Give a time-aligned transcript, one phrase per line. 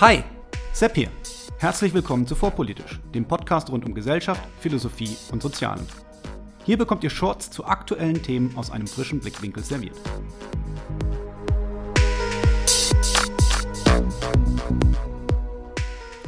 [0.00, 0.22] Hi,
[0.72, 1.08] Sepp hier.
[1.58, 5.84] Herzlich willkommen zu Vorpolitisch, dem Podcast rund um Gesellschaft, Philosophie und Sozialen.
[6.64, 9.96] Hier bekommt ihr Shorts zu aktuellen Themen aus einem frischen Blickwinkel serviert.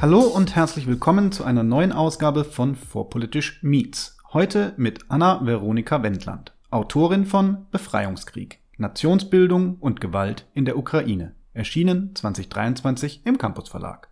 [0.00, 4.18] Hallo und herzlich willkommen zu einer neuen Ausgabe von Vorpolitisch Meets.
[4.32, 12.14] Heute mit Anna Veronika Wendland, Autorin von Befreiungskrieg, Nationsbildung und Gewalt in der Ukraine, erschienen
[12.14, 14.08] 2023 im Campus Verlag.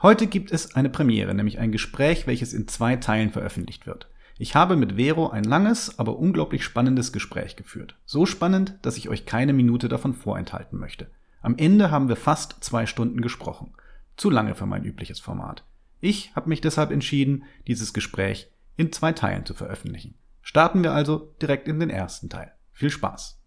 [0.00, 4.08] Heute gibt es eine Premiere, nämlich ein Gespräch, welches in zwei Teilen veröffentlicht wird.
[4.38, 7.96] Ich habe mit Vero ein langes, aber unglaublich spannendes Gespräch geführt.
[8.04, 11.10] So spannend, dass ich euch keine Minute davon vorenthalten möchte.
[11.42, 13.74] Am Ende haben wir fast zwei Stunden gesprochen.
[14.16, 15.64] Zu lange für mein übliches Format.
[16.00, 20.14] Ich habe mich deshalb entschieden, dieses Gespräch in zwei Teilen zu veröffentlichen.
[20.42, 22.52] Starten wir also direkt in den ersten Teil.
[22.72, 23.42] Viel Spaß.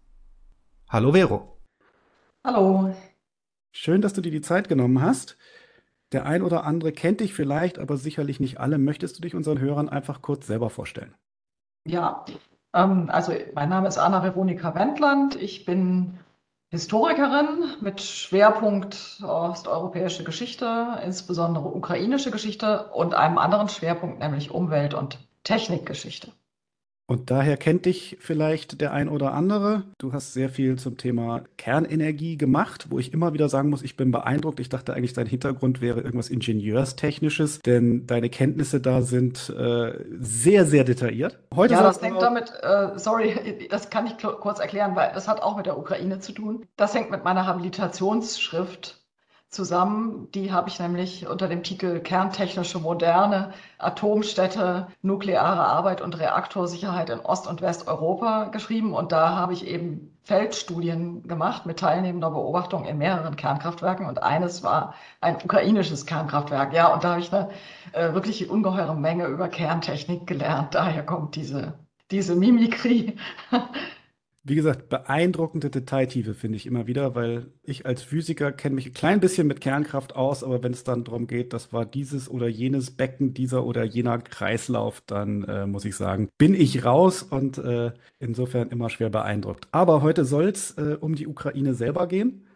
[0.90, 1.58] Hallo Vero.
[2.44, 2.94] Hallo.
[3.72, 5.36] Schön, dass du dir die Zeit genommen hast.
[6.12, 8.76] Der ein oder andere kennt dich vielleicht, aber sicherlich nicht alle.
[8.78, 11.14] Möchtest du dich unseren Hörern einfach kurz selber vorstellen?
[11.86, 12.26] Ja,
[12.74, 15.36] ähm, also mein Name ist Anna Veronika Wendland.
[15.36, 16.18] Ich bin
[16.68, 25.18] Historikerin mit Schwerpunkt osteuropäische Geschichte, insbesondere ukrainische Geschichte und einem anderen Schwerpunkt, nämlich Umwelt- und
[25.44, 26.32] Technikgeschichte.
[27.12, 29.82] Und daher kennt dich vielleicht der ein oder andere.
[29.98, 33.98] Du hast sehr viel zum Thema Kernenergie gemacht, wo ich immer wieder sagen muss, ich
[33.98, 34.60] bin beeindruckt.
[34.60, 40.64] Ich dachte eigentlich, dein Hintergrund wäre irgendwas Ingenieurstechnisches, denn deine Kenntnisse da sind äh, sehr,
[40.64, 41.38] sehr detailliert.
[41.54, 43.34] Heute ja, das hängt damit, äh, sorry,
[43.70, 46.64] das kann ich kurz erklären, weil das hat auch mit der Ukraine zu tun.
[46.76, 49.01] Das hängt mit meiner Habilitationsschrift
[49.52, 50.28] zusammen.
[50.32, 57.20] Die habe ich nämlich unter dem Titel Kerntechnische Moderne, Atomstädte, nukleare Arbeit und Reaktorsicherheit in
[57.20, 58.94] Ost- und Westeuropa geschrieben.
[58.94, 64.06] Und da habe ich eben Feldstudien gemacht mit teilnehmender Beobachtung in mehreren Kernkraftwerken.
[64.06, 66.72] Und eines war ein ukrainisches Kernkraftwerk.
[66.72, 67.50] Ja, und da habe ich eine
[67.92, 70.74] äh, wirklich ungeheure Menge über Kerntechnik gelernt.
[70.74, 71.74] Daher kommt diese,
[72.10, 73.16] diese Mimikrie.
[74.44, 78.92] Wie gesagt, beeindruckende Detailtiefe finde ich immer wieder, weil ich als Physiker kenne mich ein
[78.92, 82.48] klein bisschen mit Kernkraft aus, aber wenn es dann darum geht, das war dieses oder
[82.48, 87.58] jenes Becken, dieser oder jener Kreislauf, dann äh, muss ich sagen, bin ich raus und
[87.58, 89.68] äh, insofern immer schwer beeindruckt.
[89.70, 92.48] Aber heute soll es äh, um die Ukraine selber gehen.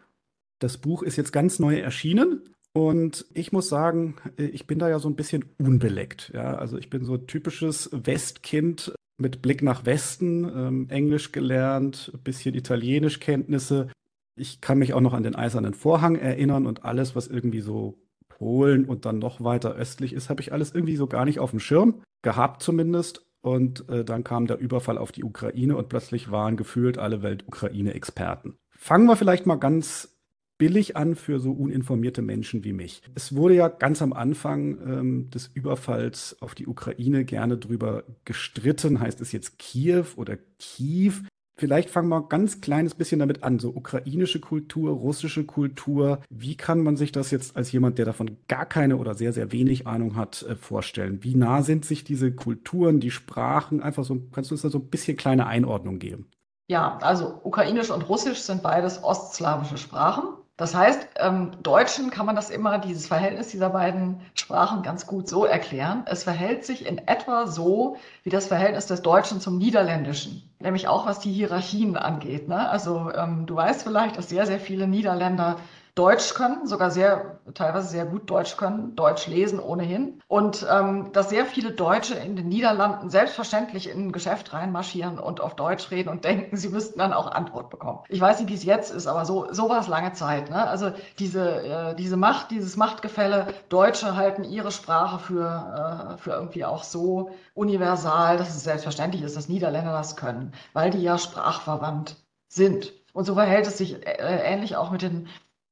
[0.59, 2.41] Das Buch ist jetzt ganz neu erschienen
[2.73, 6.31] und ich muss sagen, äh, ich bin da ja so ein bisschen unbeleckt.
[6.33, 12.55] Ja, also ich bin so typisches Westkind, mit Blick nach Westen, ähm, Englisch gelernt, bisschen
[12.55, 13.89] Italienischkenntnisse.
[14.35, 17.97] Ich kann mich auch noch an den Eisernen Vorhang erinnern und alles, was irgendwie so
[18.29, 21.49] Polen und dann noch weiter östlich ist, habe ich alles irgendwie so gar nicht auf
[21.49, 23.25] dem Schirm gehabt zumindest.
[23.41, 28.57] Und äh, dann kam der Überfall auf die Ukraine und plötzlich waren gefühlt alle Welt-Ukraine-Experten.
[28.71, 30.16] Fangen wir vielleicht mal ganz
[30.57, 33.01] billig an für so uninformierte Menschen wie mich.
[33.15, 38.99] Es wurde ja ganz am Anfang ähm, des Überfalls auf die Ukraine gerne drüber gestritten.
[38.99, 41.13] Heißt es jetzt Kiew oder Kiew?
[41.59, 43.57] Vielleicht fangen wir ein ganz kleines bisschen damit an.
[43.57, 46.21] So ukrainische Kultur, russische Kultur.
[46.29, 49.51] Wie kann man sich das jetzt als jemand, der davon gar keine oder sehr, sehr
[49.51, 51.23] wenig Ahnung hat, äh, vorstellen?
[51.23, 53.81] Wie nah sind sich diese Kulturen, die Sprachen?
[53.81, 56.29] Einfach so, kannst du uns da so ein bisschen kleine Einordnung geben?
[56.69, 60.36] Ja, also ukrainisch und russisch sind beides ostslawische Sprachen.
[60.57, 65.29] Das heißt, ähm, Deutschen kann man das immer, dieses Verhältnis dieser beiden Sprachen ganz gut
[65.29, 66.03] so erklären.
[66.07, 71.05] Es verhält sich in etwa so wie das Verhältnis des Deutschen zum Niederländischen, nämlich auch
[71.05, 72.47] was die Hierarchien angeht.
[72.47, 72.67] Ne?
[72.69, 75.57] Also ähm, du weißt vielleicht, dass sehr, sehr viele Niederländer
[75.97, 80.21] Deutsch können, sogar sehr, teilweise sehr gut Deutsch können, Deutsch lesen ohnehin.
[80.27, 85.41] Und ähm, dass sehr viele Deutsche in den Niederlanden selbstverständlich in ein Geschäft reinmarschieren und
[85.41, 87.99] auf Deutsch reden und denken, sie müssten dann auch Antwort bekommen.
[88.09, 90.51] Ich weiß nicht, wie es jetzt ist, aber so, so war es lange Zeit.
[90.51, 90.67] Ne?
[90.67, 96.63] Also diese, äh, diese Macht, dieses Machtgefälle, Deutsche halten ihre Sprache für, äh, für irgendwie
[96.63, 102.17] auch so universal, dass es selbstverständlich ist, dass Niederländer das können, weil die ja sprachverwandt
[102.47, 102.93] sind.
[103.13, 105.27] Und so verhält es sich äh, ähnlich auch mit den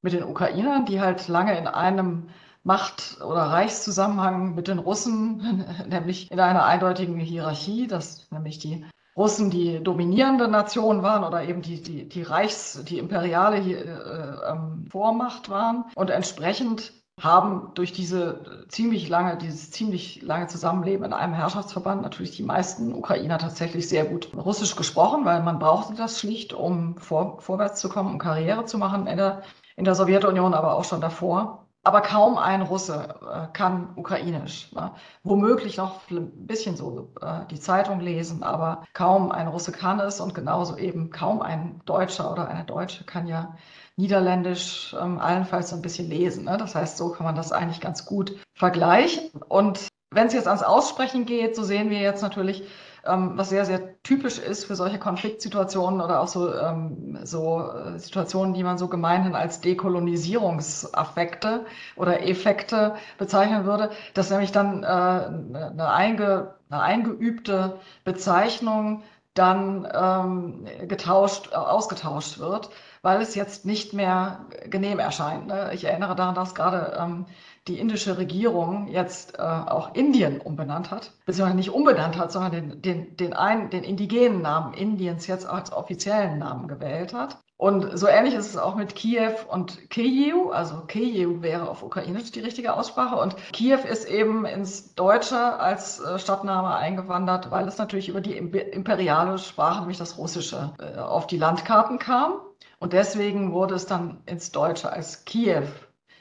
[0.06, 2.30] mit den Ukrainern, die halt lange in einem
[2.64, 8.86] Macht- oder Reichszusammenhang mit den Russen, nämlich in einer eindeutigen Hierarchie, dass nämlich die
[9.18, 14.86] Russen die dominierende Nation waren oder eben die, die, die Reichs-, die imperiale äh, ähm,
[14.92, 15.86] Vormacht waren.
[15.96, 22.36] Und entsprechend haben durch diese ziemlich lange, dieses ziemlich lange Zusammenleben in einem Herrschaftsverband natürlich
[22.36, 27.40] die meisten Ukrainer tatsächlich sehr gut Russisch gesprochen, weil man brauchte das schlicht, um vor,
[27.40, 29.42] vorwärts zu kommen, um Karriere zu machen in der
[29.76, 31.66] in der Sowjetunion, aber auch schon davor.
[31.86, 34.72] aber kaum ein Russe äh, kann Ukrainisch.
[34.74, 34.92] Ne?
[35.24, 40.20] Womöglich noch ein bisschen so äh, die Zeitung lesen, aber kaum ein Russe kann es
[40.20, 43.56] und genauso eben kaum ein Deutscher oder eine Deutsche kann ja
[43.98, 46.46] Niederländisch ähm, allenfalls so ein bisschen lesen.
[46.46, 46.58] Ne?
[46.58, 49.30] Das heißt, so kann man das eigentlich ganz gut vergleichen.
[49.48, 52.68] Und wenn es jetzt ans Aussprechen geht, so sehen wir jetzt natürlich,
[53.06, 58.00] ähm, was sehr, sehr typisch ist für solche Konfliktsituationen oder auch so, ähm, so äh,
[58.00, 61.66] Situationen, die man so gemeinhin als Dekolonisierungsaffekte
[61.96, 69.04] oder Effekte bezeichnen würde, dass nämlich dann äh, eine, einge, eine eingeübte Bezeichnung
[69.36, 72.70] dann ähm, getauscht, ausgetauscht wird,
[73.02, 75.48] weil es jetzt nicht mehr genehm erscheint.
[75.48, 75.72] Ne?
[75.74, 77.26] Ich erinnere daran, dass gerade ähm,
[77.68, 82.82] die indische Regierung jetzt äh, auch Indien umbenannt hat, beziehungsweise nicht umbenannt hat, sondern den,
[82.82, 87.38] den, den, ein, den indigenen Namen Indiens jetzt als offiziellen Namen gewählt hat.
[87.58, 90.52] Und so ähnlich ist es auch mit Kiew und Kyiv.
[90.52, 93.16] Also Kyiv wäre auf Ukrainisch die richtige Aussprache.
[93.16, 98.36] Und Kiew ist eben ins Deutsche als äh, Stadtname eingewandert, weil es natürlich über die
[98.38, 102.42] imperiale Sprache, nämlich das Russische, äh, auf die Landkarten kam.
[102.80, 105.64] Und deswegen wurde es dann ins Deutsche als Kiew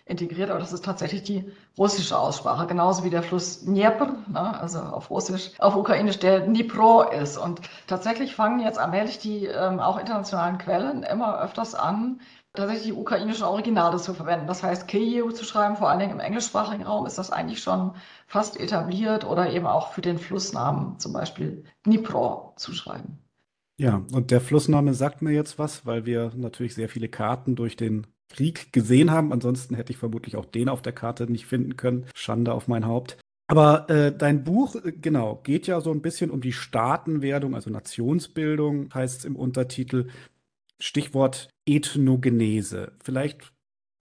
[0.06, 4.80] integriert, aber das ist tatsächlich die russische Aussprache, genauso wie der Fluss Dnieper, ne, also
[4.80, 7.38] auf Russisch, auf Ukrainisch der Dnipro ist.
[7.38, 12.20] Und tatsächlich fangen jetzt allmählich die ähm, auch internationalen Quellen immer öfters an,
[12.52, 14.46] tatsächlich die ukrainischen Originale zu verwenden.
[14.46, 17.94] Das heißt, Kyiv zu schreiben, vor allen Dingen im englischsprachigen Raum, ist das eigentlich schon
[18.26, 23.18] fast etabliert oder eben auch für den Flussnamen, zum Beispiel Dnipro, zu schreiben.
[23.76, 27.74] Ja, und der Flussname sagt mir jetzt was, weil wir natürlich sehr viele Karten durch
[27.74, 29.32] den Krieg gesehen haben.
[29.32, 32.06] Ansonsten hätte ich vermutlich auch den auf der Karte nicht finden können.
[32.14, 33.18] Schande auf mein Haupt.
[33.46, 37.70] Aber äh, dein Buch, äh, genau, geht ja so ein bisschen um die Staatenwerdung, also
[37.70, 40.08] Nationsbildung, heißt es im Untertitel.
[40.80, 42.92] Stichwort Ethnogenese.
[43.02, 43.52] Vielleicht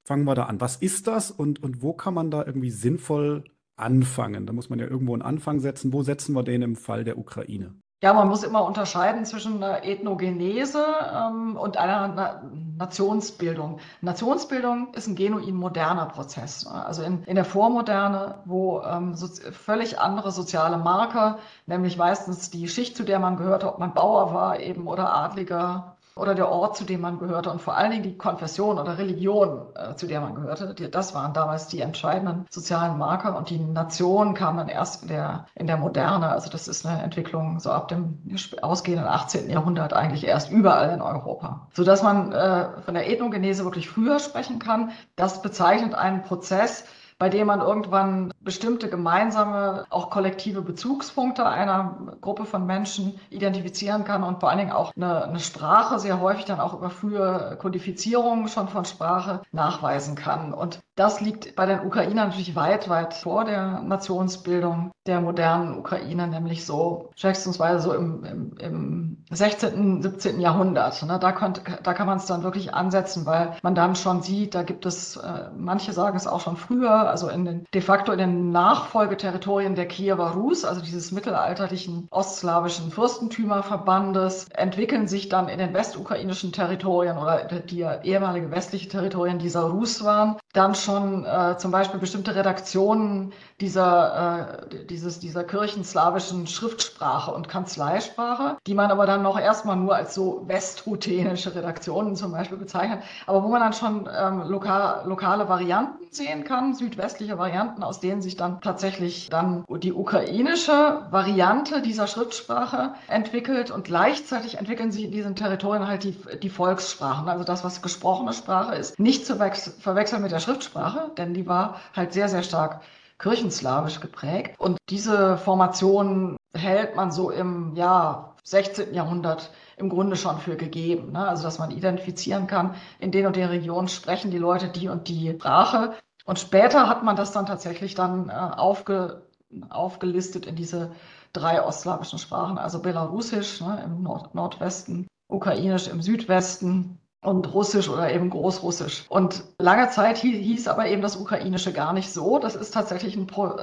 [0.06, 0.62] fangen wir da an.
[0.62, 3.44] Was ist das und, und wo kann man da irgendwie sinnvoll
[3.76, 4.46] anfangen?
[4.46, 5.94] Da muss man ja irgendwo einen Anfang setzen.
[5.94, 7.76] Wo setzen wir den im Fall der Ukraine?
[8.04, 10.86] Ja, man muss immer unterscheiden zwischen einer Ethnogenese
[11.16, 12.44] ähm, und einer Na
[12.78, 13.80] Nationsbildung.
[14.02, 16.66] Nationsbildung ist ein genuin moderner Prozess.
[16.66, 16.86] Ne?
[16.86, 22.68] Also in, in der Vormoderne, wo ähm, so, völlig andere soziale Marker, nämlich meistens die
[22.68, 26.78] Schicht, zu der man gehört, ob man Bauer war eben oder Adliger oder der Ort,
[26.78, 30.22] zu dem man gehörte und vor allen Dingen die Konfession oder Religion, äh, zu der
[30.22, 30.74] man gehörte.
[30.74, 35.08] Die, das waren damals die entscheidenden sozialen Marker und die Nation kam dann erst in
[35.08, 36.30] der, in der Moderne.
[36.30, 38.20] Also das ist eine Entwicklung so ab dem
[38.62, 39.50] ausgehenden 18.
[39.50, 41.68] Jahrhundert eigentlich erst überall in Europa.
[41.74, 44.92] Sodass man äh, von der Ethnogenese wirklich früher sprechen kann.
[45.16, 46.86] Das bezeichnet einen Prozess,
[47.18, 54.24] bei dem man irgendwann bestimmte gemeinsame, auch kollektive Bezugspunkte einer Gruppe von Menschen identifizieren kann
[54.24, 58.48] und vor allen Dingen auch eine, eine Sprache sehr häufig dann auch über frühe Kodifizierungen
[58.48, 60.54] schon von Sprache nachweisen kann.
[60.54, 66.28] Und das liegt bei den Ukrainern natürlich weit, weit vor der Nationsbildung der modernen Ukraine,
[66.28, 70.40] nämlich so schätzungsweise so im, im, im 16., 17.
[70.40, 71.04] Jahrhundert.
[71.04, 71.18] Ne?
[71.20, 74.64] Da, konnte, da kann man es dann wirklich ansetzen, weil man dann schon sieht, da
[74.64, 78.20] gibt es, äh, manche sagen es auch schon früher, also in den, de facto in
[78.20, 85.74] den Nachfolgeterritorien der Kiewer Rus, also dieses mittelalterlichen ostslawischen Fürstentümerverbandes, entwickeln sich dann in den
[85.74, 92.00] westukrainischen Territorien oder die ehemalige westliche Territorien dieser Rus waren, dann schon äh, zum Beispiel
[92.00, 99.40] bestimmte Redaktionen dieser, äh, dieses, dieser kirchenslawischen Schriftsprache und Kanzleisprache, die man aber dann noch
[99.40, 104.44] erstmal nur als so westruthenische Redaktionen zum Beispiel bezeichnet, aber wo man dann schon ähm,
[104.48, 111.06] lokal, lokale Varianten sehen kann, südwestliche Varianten, aus denen sich dann tatsächlich dann die ukrainische
[111.12, 117.30] Variante dieser Schriftsprache entwickelt und gleichzeitig entwickeln sich in diesen Territorien halt die, die Volkssprachen,
[117.30, 121.80] also das, was gesprochene Sprache ist, nicht zu verwechseln mit der Schriftsprache, denn die war
[121.96, 122.82] halt sehr, sehr stark
[123.20, 124.60] kirchenslawisch geprägt.
[124.60, 128.94] Und diese Formation hält man so im ja, 16.
[128.94, 131.14] Jahrhundert im Grunde schon für gegeben.
[131.14, 131.28] Ne?
[131.28, 135.08] Also dass man identifizieren kann, in den und den Regionen sprechen die Leute die und
[135.08, 135.94] die Sprache.
[136.26, 139.24] Und später hat man das dann tatsächlich dann äh, aufge,
[139.70, 140.92] aufgelistet in diese
[141.34, 148.12] drei ostslawischen Sprachen, also Belarusisch ne, im Nord Nordwesten, Ukrainisch im Südwesten und Russisch oder
[148.14, 149.06] eben Großrussisch.
[149.10, 152.40] Und lange Zeit hieß aber eben das Ukrainische gar nicht so.
[152.40, 153.56] Das ist tatsächlich ein Pro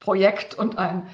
[0.00, 1.08] Projekt und ein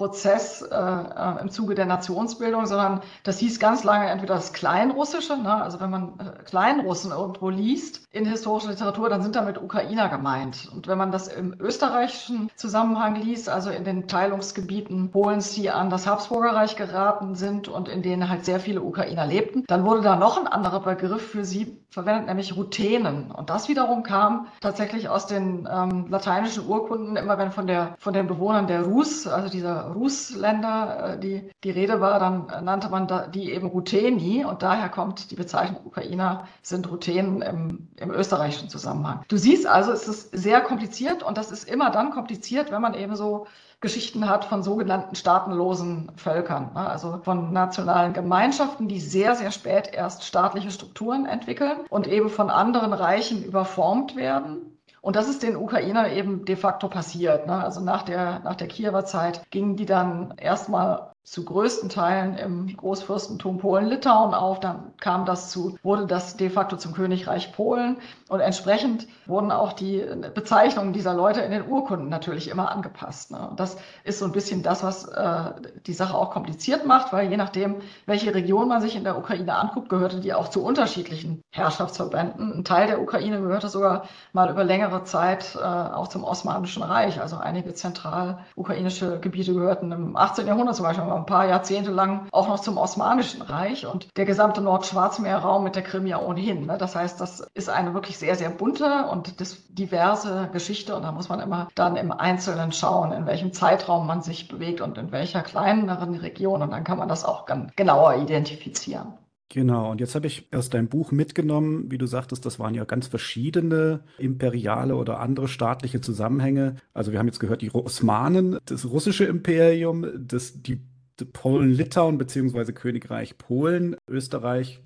[0.00, 5.36] Prozess äh, äh, im Zuge der Nationsbildung, sondern das hieß ganz lange entweder das Kleinrussische,
[5.36, 5.62] ne?
[5.62, 10.70] also wenn man äh, Kleinrussen irgendwo liest in historischer Literatur, dann sind damit Ukrainer gemeint.
[10.74, 15.90] Und wenn man das im österreichischen Zusammenhang liest, also in den Teilungsgebieten Polens, die an
[15.90, 20.16] das Habsburgerreich geraten sind und in denen halt sehr viele Ukrainer lebten, dann wurde da
[20.16, 23.30] noch ein anderer Begriff für sie verwendet, nämlich Ruthenen.
[23.30, 28.14] Und das wiederum kam tatsächlich aus den ähm, lateinischen Urkunden, immer wenn von der von
[28.14, 33.08] den Bewohnern der Rus, also dieser Rusländer, äh, die die Rede war, dann nannte man
[33.32, 39.22] die eben Rutheni und daher kommt die Bezeichnung Ukrainer sind Ruthenen im, im österreichischen Zusammenhang.
[39.28, 42.94] Du siehst also, es ist sehr kompliziert und das ist immer dann kompliziert, wenn man
[42.94, 43.46] eben so
[43.80, 46.86] Geschichten hat von sogenannten staatenlosen Völkern, ne?
[46.86, 52.50] also von nationalen Gemeinschaften, die sehr, sehr spät erst staatliche Strukturen entwickeln und eben von
[52.50, 54.69] anderen Reichen überformt werden.
[55.00, 57.46] Und das ist den Ukrainern eben de facto passiert.
[57.46, 57.62] Ne?
[57.62, 62.76] Also nach der, nach der Kiewer Zeit gingen die dann erstmal zu größten Teilen im
[62.76, 64.58] Großfürstentum Polen-Litauen auf.
[64.58, 67.98] Dann kam das zu, wurde das de facto zum Königreich Polen.
[68.28, 73.30] Und entsprechend wurden auch die Bezeichnungen dieser Leute in den Urkunden natürlich immer angepasst.
[73.30, 73.52] Ne?
[73.56, 75.52] Das ist so ein bisschen das, was äh,
[75.86, 79.54] die Sache auch kompliziert macht, weil je nachdem, welche Region man sich in der Ukraine
[79.54, 82.58] anguckt, gehörte die auch zu unterschiedlichen Herrschaftsverbänden.
[82.58, 87.20] Ein Teil der Ukraine gehörte sogar mal über längere Zeit äh, auch zum Osmanischen Reich.
[87.20, 90.46] Also einige zentral-ukrainische Gebiete gehörten im 18.
[90.46, 94.60] Jahrhundert zum Beispiel ein paar Jahrzehnte lang auch noch zum Osmanischen Reich und der gesamte
[94.60, 96.66] Nordschwarzmeerraum mit der Krim ja ohnehin.
[96.66, 96.78] Ne?
[96.78, 99.34] Das heißt, das ist eine wirklich sehr, sehr bunte und
[99.68, 104.22] diverse Geschichte und da muss man immer dann im Einzelnen schauen, in welchem Zeitraum man
[104.22, 109.14] sich bewegt und in welcher kleineren Region und dann kann man das auch genauer identifizieren.
[109.52, 112.84] Genau, und jetzt habe ich aus deinem Buch mitgenommen, wie du sagtest, das waren ja
[112.84, 116.76] ganz verschiedene imperiale oder andere staatliche Zusammenhänge.
[116.94, 120.80] Also wir haben jetzt gehört, die Osmanen, das russische Imperium, das, die
[121.26, 124.80] Polen-Litauen beziehungsweise Königreich Polen, Österreich,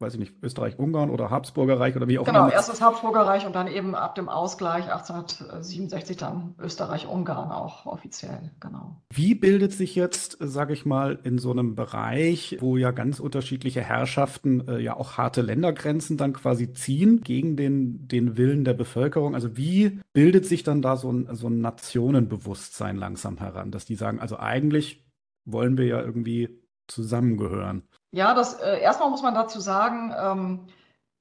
[0.00, 2.46] weiß ich nicht, Österreich-Ungarn oder Habsburgerreich oder wie auch genau, immer.
[2.46, 8.50] Genau, erst das Habsburgerreich und dann eben ab dem Ausgleich 1867 dann Österreich-Ungarn auch offiziell,
[8.60, 8.96] genau.
[9.12, 13.82] Wie bildet sich jetzt, sage ich mal, in so einem Bereich, wo ja ganz unterschiedliche
[13.82, 19.34] Herrschaften äh, ja auch harte Ländergrenzen dann quasi ziehen gegen den, den Willen der Bevölkerung,
[19.34, 23.96] also wie bildet sich dann da so ein, so ein Nationenbewusstsein langsam heran, dass die
[23.96, 25.04] sagen, also eigentlich
[25.44, 27.82] wollen wir ja irgendwie zusammengehören.
[28.12, 30.60] Ja, das äh, erstmal muss man dazu sagen, ähm,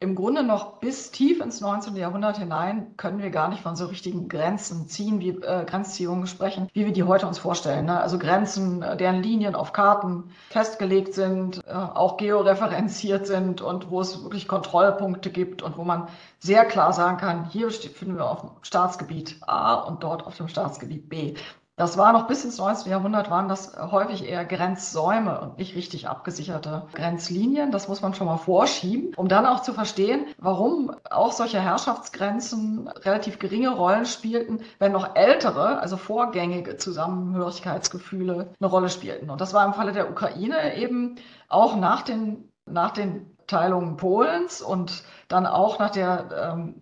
[0.01, 1.97] im Grunde noch bis tief ins 19.
[1.97, 6.69] Jahrhundert hinein können wir gar nicht von so richtigen Grenzen ziehen, wie äh, Grenzziehungen sprechen,
[6.71, 7.85] wie wir die heute uns vorstellen.
[7.85, 7.99] Ne?
[7.99, 13.99] Also Grenzen, äh, deren Linien auf Karten festgelegt sind, äh, auch georeferenziert sind und wo
[13.99, 16.07] es wirklich Kontrollpunkte gibt und wo man
[16.39, 20.47] sehr klar sagen kann, hier finden wir auf dem Staatsgebiet A und dort auf dem
[20.47, 21.33] Staatsgebiet B.
[21.79, 22.91] Das war noch bis ins 19.
[22.91, 27.71] Jahrhundert, waren das häufig eher Grenzsäume und nicht richtig abgesicherte Grenzlinien.
[27.71, 32.89] Das muss man schon mal vorschieben, um dann auch zu verstehen, warum auch solche Herrschaftsgrenzen
[32.89, 39.29] relativ geringe Rollen spielten, wenn noch ältere, also vorgängige Zusammenhörigkeitsgefühle eine Rolle spielten.
[39.29, 41.15] Und das war im Falle der Ukraine eben
[41.47, 46.81] auch nach den, nach den Teilungen Polens und dann auch nach der ähm,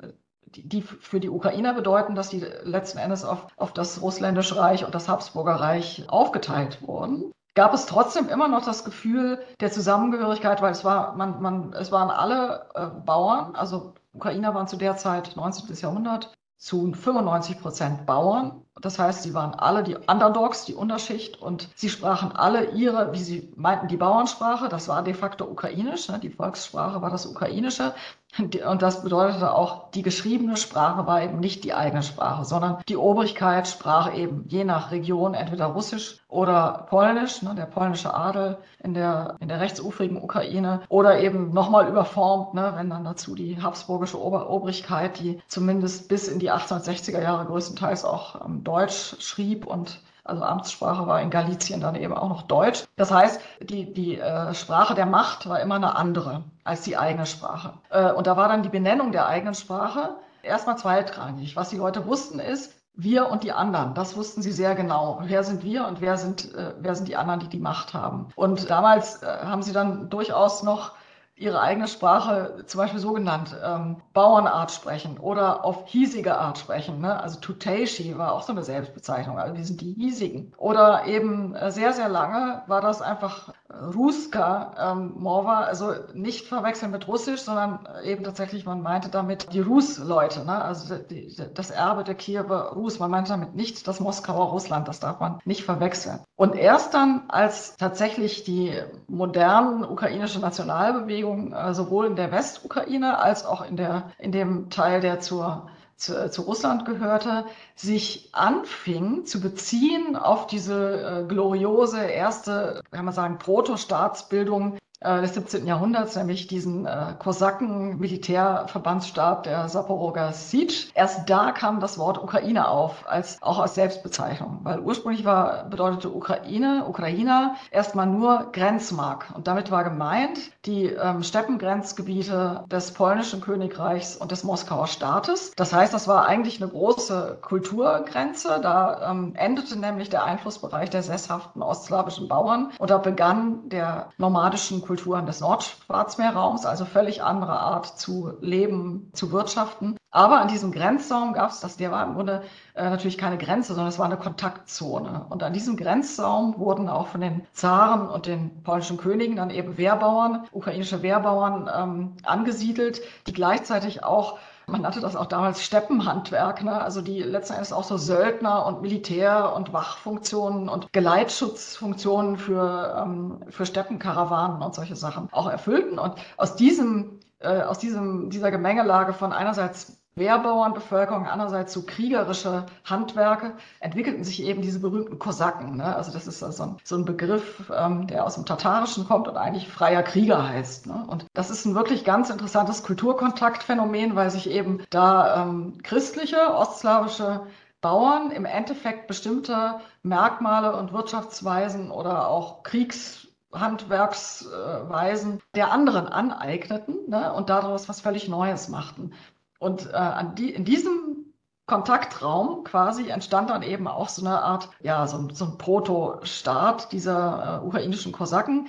[0.63, 4.95] die für die Ukrainer bedeuten, dass die letzten Endes auf, auf das Russländische Reich und
[4.95, 10.73] das Habsburger Reich aufgeteilt wurden gab es trotzdem immer noch das Gefühl der Zusammengehörigkeit, weil
[10.73, 15.35] es war, man, man, es waren alle äh, Bauern, also Ukrainer waren zu der Zeit
[15.35, 15.75] 19.
[15.75, 18.63] Jahrhundert zu 95 Prozent Bauern.
[18.81, 23.23] Das heißt, sie waren alle die Underdogs, die Unterschicht und sie sprachen alle ihre, wie
[23.23, 24.69] sie meinten, die Bauernsprache.
[24.69, 26.09] Das war de facto ukrainisch.
[26.09, 26.19] Ne?
[26.19, 27.93] Die Volkssprache war das ukrainische.
[28.37, 32.97] Und das bedeutete auch, die geschriebene Sprache war eben nicht die eigene Sprache, sondern die
[32.97, 38.93] Obrigkeit sprach eben je nach Region entweder Russisch oder Polnisch, ne, der polnische Adel in
[38.93, 44.21] der, in der rechtsufrigen Ukraine, oder eben nochmal überformt, ne, wenn dann dazu die habsburgische
[44.21, 49.99] Ober Obrigkeit, die zumindest bis in die 1860er Jahre größtenteils auch ähm, Deutsch schrieb und
[50.27, 52.85] also Amtssprache war in Galizien dann eben auch noch Deutsch.
[52.95, 57.25] Das heißt, die, die äh, Sprache der Macht war immer eine andere als die eigene
[57.25, 57.73] Sprache.
[57.89, 61.55] Äh, und da war dann die Benennung der eigenen Sprache erstmal zweitrangig.
[61.55, 65.19] Was die Leute wussten ist, wir und die anderen, das wussten sie sehr genau.
[65.23, 68.29] Wer sind wir und wer sind, äh, wer sind die anderen, die die Macht haben?
[68.35, 70.93] Und damals äh, haben sie dann durchaus noch
[71.37, 76.99] ihre eigene Sprache zum Beispiel so genannt, ähm, Bauernart sprechen oder auf hiesige Art sprechen.
[76.99, 77.21] Ne?
[77.21, 80.53] Also Tuteishi war auch so eine Selbstbezeichnung, also die sind die hiesigen.
[80.57, 86.91] Oder eben äh, sehr, sehr lange war das einfach Ruska ähm, Mova, also nicht verwechseln
[86.91, 90.61] mit Russisch, sondern eben tatsächlich, man meinte damit die Rus-Leute, ne?
[90.61, 92.99] also die, das Erbe der Kiewer Rus.
[92.99, 96.19] Man meinte damit nicht das Moskauer Russland, das darf man nicht verwechseln.
[96.37, 98.73] Und erst dann, als tatsächlich die
[99.07, 105.01] modernen ukrainische Nationalbewegung äh, sowohl in der Westukraine als auch in, der, in dem Teil,
[105.01, 112.81] der zur zu, zu, Russland gehörte, sich anfing zu beziehen auf diese äh, gloriose erste,
[112.91, 115.67] kann man sagen, Protostaatsbildung äh, des 17.
[115.67, 120.87] Jahrhunderts, nämlich diesen äh, Kosaken-Militärverbandsstab der Saporoga Siege.
[120.95, 126.09] Erst da kam das Wort Ukraine auf, als auch als Selbstbezeichnung, weil ursprünglich war, bedeutete
[126.09, 129.27] Ukraine, Ukrainer erstmal nur Grenzmark.
[129.35, 135.51] Und damit war gemeint die ähm, Steppengrenzgebiete des polnischen Königreichs und des Moskauer Staates.
[135.55, 138.59] Das heißt, das war eigentlich eine große Kulturgrenze.
[138.63, 144.86] Da ähm, endete nämlich der Einflussbereich der sesshaften ostslawischen Bauern und da begann der nomadischen
[144.87, 149.97] Kulturen des Nordschwarzmeerraums, also völlig andere Art zu leben, zu wirtschaften.
[150.09, 152.41] Aber an diesem Grenzsaum gab es das, der war im Grunde
[152.73, 155.25] äh, natürlich keine Grenze, sondern es war eine Kontaktzone.
[155.29, 159.77] Und an diesem Grenzsaum wurden auch von den Zaren und den polnischen Königen dann eben
[159.77, 166.81] Wehrbauern, ukrainische Wehrbauern ähm, angesiedelt, die gleichzeitig auch man nannte das auch damals Steppenhandwerk, ne?
[166.81, 173.39] also die letzten Endes auch so Söldner und Militär- und Wachfunktionen und Geleitschutzfunktionen für, ähm,
[173.49, 175.99] für Steppenkarawanen und solche Sachen auch erfüllten.
[175.99, 183.53] Und aus diesem, äh, aus diesem, dieser Gemengelage von einerseits Wehrbauernbevölkerung, andererseits so kriegerische Handwerke,
[183.79, 185.77] entwickelten sich eben diese berühmten Kosaken.
[185.77, 185.95] Ne?
[185.95, 189.37] Also das ist so ein, so ein Begriff, ähm, der aus dem Tatarischen kommt und
[189.37, 190.87] eigentlich freier Krieger heißt.
[190.87, 191.05] Ne?
[191.07, 197.45] Und das ist ein wirklich ganz interessantes Kulturkontaktphänomen, weil sich eben da ähm, christliche, ostslawische
[197.79, 207.33] Bauern im Endeffekt bestimmte Merkmale und Wirtschaftsweisen oder auch Kriegs Handwerksweisen der anderen aneigneten ne,
[207.33, 209.13] und daraus was völlig Neues machten.
[209.59, 211.33] Und äh, die, in diesem
[211.67, 217.61] Kontaktraum quasi entstand dann eben auch so eine Art, ja, so, so ein Proto-Staat dieser
[217.61, 218.67] äh, ukrainischen Kosaken,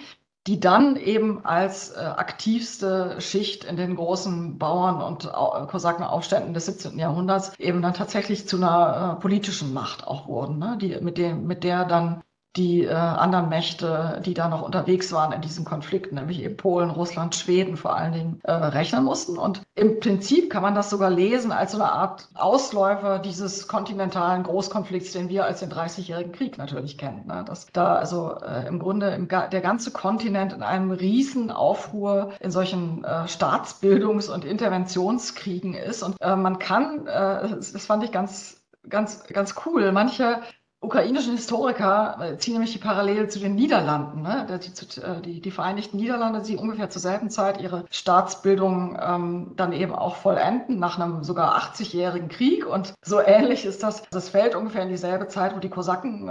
[0.49, 6.66] die dann eben als äh, aktivste Schicht in den großen Bauern- und äh, Kosakenaufständen des
[6.66, 6.99] 17.
[6.99, 10.78] Jahrhunderts eben dann tatsächlich zu einer äh, politischen Macht auch wurden, ne?
[10.80, 12.23] die, mit, dem, mit der dann
[12.57, 16.90] die äh, anderen Mächte, die da noch unterwegs waren in diesem Konflikt, nämlich eben Polen,
[16.90, 19.38] Russland, Schweden vor allen Dingen, äh, rechnen mussten.
[19.38, 24.43] Und im Prinzip kann man das sogar lesen als so eine Art Ausläufer dieses kontinentalen
[24.43, 27.26] Großkonflikts, den wir als den 30-jährigen Krieg natürlich kennen.
[27.26, 27.45] Ne?
[27.47, 32.50] Dass da also äh, im Grunde im, der ganze Kontinent in einem riesen Aufruhr in
[32.50, 36.02] solchen äh, Staatsbildungs- und Interventionskriegen ist.
[36.02, 38.58] Und äh, man kann, äh, das fand ich ganz
[38.89, 39.93] ganz, ganz cool.
[39.93, 40.41] Manche
[40.80, 44.23] ukrainischen Historiker äh, ziehen nämlich die Parallele zu den Niederlanden.
[44.23, 44.47] Ne?
[44.47, 49.73] Die, äh, die, die, Vereinigten Niederlande, die ungefähr zur selben Zeit ihre Staatsbildung ähm, dann
[49.73, 52.64] eben auch vollenden, nach einem sogar 80-jährigen Krieg.
[52.64, 54.04] Und so ähnlich ist das.
[54.10, 56.30] Das fällt ungefähr in dieselbe Zeit, wo die Kosaken äh,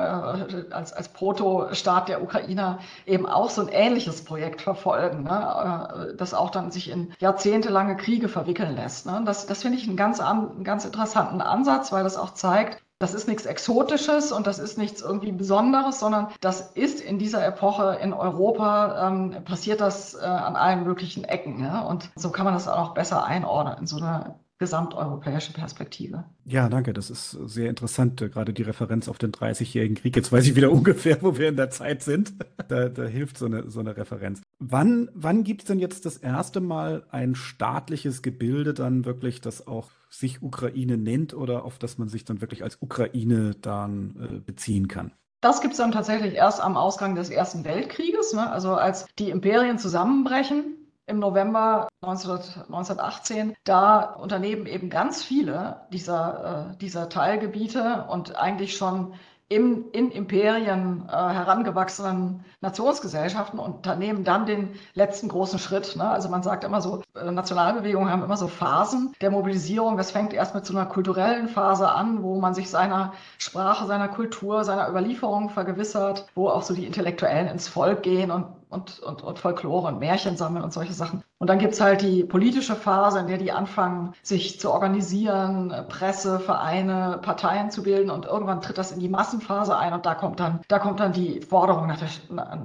[0.72, 6.12] als, als Proto-Staat der Ukrainer eben auch so ein ähnliches Projekt verfolgen, ne?
[6.14, 9.06] äh, das auch dann sich in jahrzehntelange Kriege verwickeln lässt.
[9.08, 9.22] Ne?
[9.26, 12.82] Das, das finde ich einen ganz, an, einen ganz interessanten Ansatz, weil das auch zeigt,
[13.00, 17.46] das ist nichts Exotisches und das ist nichts irgendwie Besonderes, sondern das ist in dieser
[17.46, 21.60] Epoche in Europa, ähm, passiert das äh, an allen möglichen Ecken.
[21.64, 21.82] Ja?
[21.82, 26.26] Und so kann man das auch besser einordnen in so eine gesamteuropäische Perspektive.
[26.46, 26.94] Ja, danke.
[26.94, 30.16] Das ist sehr interessant, äh, gerade die Referenz auf den 30-jährigen Krieg.
[30.16, 32.34] Jetzt weiß ich wieder ungefähr, wo wir in der Zeit sind.
[32.68, 34.42] Da, da hilft so eine, so eine Referenz.
[34.60, 39.68] Wann, wann gibt es denn jetzt das erste Mal ein staatliches Gebilde dann wirklich, das
[39.68, 44.40] auch sich Ukraine nennt oder auf das man sich dann wirklich als Ukraine dann äh,
[44.40, 45.14] beziehen kann?
[45.40, 48.50] Das gibt es dann tatsächlich erst am Ausgang des Ersten Weltkrieges, ne?
[48.50, 53.56] also als die Imperien zusammenbrechen im November 1918.
[53.64, 59.14] Da unternehmen eben ganz viele dieser, äh, dieser Teilgebiete und eigentlich schon
[59.50, 65.96] im, in Imperien äh, herangewachsenen Nationsgesellschaften unternehmen dann den letzten großen Schritt.
[65.96, 66.04] Ne?
[66.04, 69.96] Also man sagt immer so, äh, Nationalbewegungen haben immer so Phasen der Mobilisierung.
[69.96, 74.10] Das fängt erst mit so einer kulturellen Phase an, wo man sich seiner Sprache, seiner
[74.10, 79.24] Kultur, seiner Überlieferung vergewissert, wo auch so die Intellektuellen ins Volk gehen und und, und,
[79.24, 81.24] und Folklore und Märchen sammeln und solche Sachen.
[81.40, 86.40] Und dann gibt's halt die politische Phase, in der die anfangen, sich zu organisieren, Presse,
[86.40, 90.40] Vereine, Parteien zu bilden und irgendwann tritt das in die Massenphase ein und da kommt
[90.40, 92.10] dann, da kommt dann die Forderung nach, der,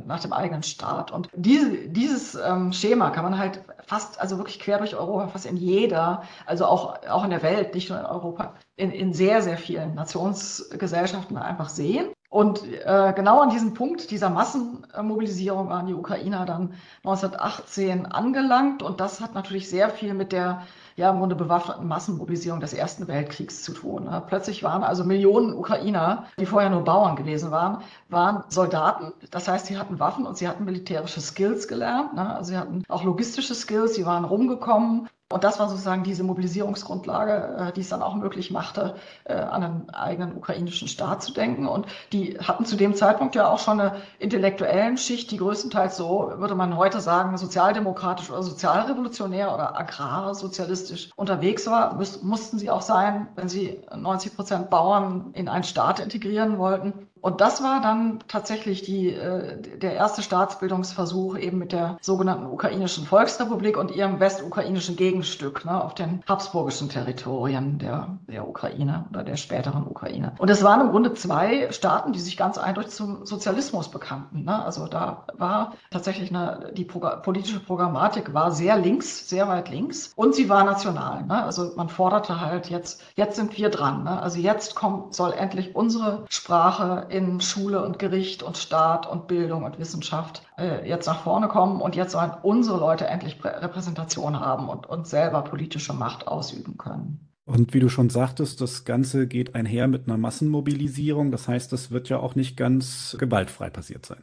[0.07, 1.11] nach dem eigenen Staat.
[1.11, 5.47] Und diese, dieses ähm, Schema kann man halt fast, also wirklich quer durch Europa, fast
[5.47, 9.43] in jeder, also auch, auch in der Welt, nicht nur in Europa, in, in sehr,
[9.43, 12.07] sehr vielen Nationsgesellschaften einfach sehen.
[12.33, 16.73] Und äh, genau an diesem Punkt dieser Massenmobilisierung waren die Ukrainer dann
[17.05, 18.83] 1918 angelangt.
[18.83, 20.62] Und das hat natürlich sehr viel mit der
[20.97, 24.05] ja im Grunde bewaffneten Massenmobilisierung des Ersten Weltkriegs zu tun.
[24.05, 24.23] Ne?
[24.27, 29.12] Plötzlich waren also Millionen Ukrainer, die vorher nur Bauern gewesen waren, waren Soldaten.
[29.31, 32.14] Das heißt, sie hatten Waffen und sie hatten militärische Skills gelernt.
[32.14, 32.35] Ne?
[32.35, 37.68] Also sie hatten auch logistische Skills, sie waren rumgekommen und das war sozusagen diese Mobilisierungsgrundlage,
[37.68, 41.66] äh, die es dann auch möglich machte, äh, an einen eigenen ukrainischen Staat zu denken.
[41.66, 46.33] Und die hatten zu dem Zeitpunkt ja auch schon eine intellektuellen Schicht, die größtenteils so,
[46.37, 51.99] würde man heute sagen, sozialdemokratisch oder sozialrevolutionär oder agrarsozialistisch unterwegs war.
[52.23, 57.09] mussten sie auch sein, wenn sie 90 Prozent Bauern in einen Staat integrieren wollten.
[57.23, 63.07] Und das war dann tatsächlich die, äh, der erste Staatsbildungsversuch eben mit der sogenannten Ukrainischen
[63.07, 69.37] Volksrepublik und ihrem westukrainischen Gegenstück ne, auf den habsburgischen Territorien der, der Ukraine oder der
[69.37, 70.33] späteren Ukraine.
[70.39, 74.43] Und es waren im Grunde zwei Staaten, die sich ganz eindeutig zum Sozialismus bekannten.
[74.45, 74.65] Ne?
[74.65, 80.13] Also da war tatsächlich eine, die Pro politische Programmatik war sehr links, sehr weit links
[80.17, 81.25] und sie war national.
[81.25, 81.45] Ne?
[81.45, 84.03] Also man forderte halt jetzt, jetzt sind wir dran.
[84.03, 84.21] Ne?
[84.21, 89.64] Also jetzt kommt, soll endlich unsere Sprache in Schule und Gericht und Staat und Bildung
[89.64, 94.68] und Wissenschaft äh, jetzt nach vorne kommen und jetzt sollen unsere Leute endlich Repräsentation haben
[94.68, 97.29] und, und selber politische Macht ausüben können.
[97.44, 101.31] Und wie du schon sagtest, das Ganze geht einher mit einer Massenmobilisierung.
[101.33, 104.22] Das heißt, das wird ja auch nicht ganz gewaltfrei passiert sein.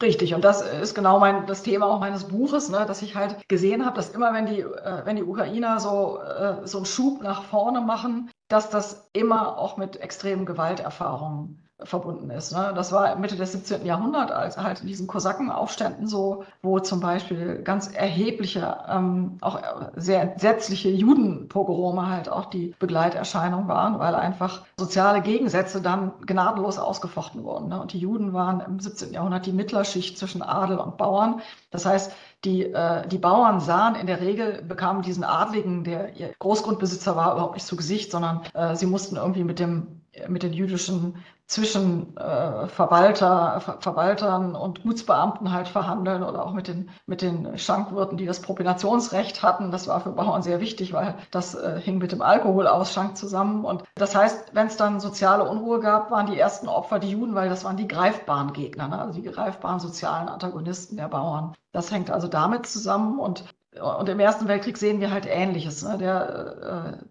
[0.00, 3.36] Richtig, und das ist genau mein, das Thema auch meines Buches, ne, dass ich halt
[3.48, 7.20] gesehen habe, dass immer wenn die, äh, wenn die Ukrainer so, äh, so einen Schub
[7.20, 12.52] nach vorne machen, dass das immer auch mit extremen Gewalterfahrungen verbunden ist.
[12.52, 12.72] Ne?
[12.74, 13.86] Das war Mitte des 17.
[13.86, 19.60] Jahrhunderts, als halt in diesen Kosakenaufständen so, wo zum Beispiel ganz erhebliche, ähm, auch
[19.94, 27.44] sehr entsetzliche Judenpogrome halt auch die Begleiterscheinung waren, weil einfach soziale Gegensätze dann gnadenlos ausgefochten
[27.44, 27.68] wurden.
[27.68, 27.80] Ne?
[27.80, 29.12] Und die Juden waren im 17.
[29.12, 31.42] Jahrhundert die Mittlerschicht zwischen Adel und Bauern.
[31.70, 32.12] Das heißt,
[32.44, 37.32] die, äh, die Bauern sahen in der Regel, bekamen diesen Adligen, der ihr Großgrundbesitzer war,
[37.34, 42.14] überhaupt nicht zu Gesicht, sondern äh, sie mussten irgendwie mit dem mit den jüdischen zwischen
[42.18, 48.18] äh, Verwalter, Ver Verwaltern und Gutsbeamten halt verhandeln oder auch mit den, mit den Schankwirten,
[48.18, 49.70] die das Propinationsrecht hatten.
[49.70, 53.64] Das war für Bauern sehr wichtig, weil das äh, hing mit dem Alkoholausschank zusammen.
[53.64, 57.34] Und das heißt, wenn es dann soziale Unruhe gab, waren die ersten Opfer die Juden,
[57.34, 59.00] weil das waren die greifbaren Gegner, ne?
[59.00, 61.54] also die greifbaren sozialen Antagonisten der Bauern.
[61.72, 63.44] Das hängt also damit zusammen und
[63.78, 65.84] und im Ersten Weltkrieg sehen wir halt Ähnliches.
[65.84, 65.98] Ne?
[65.98, 67.04] Der, äh,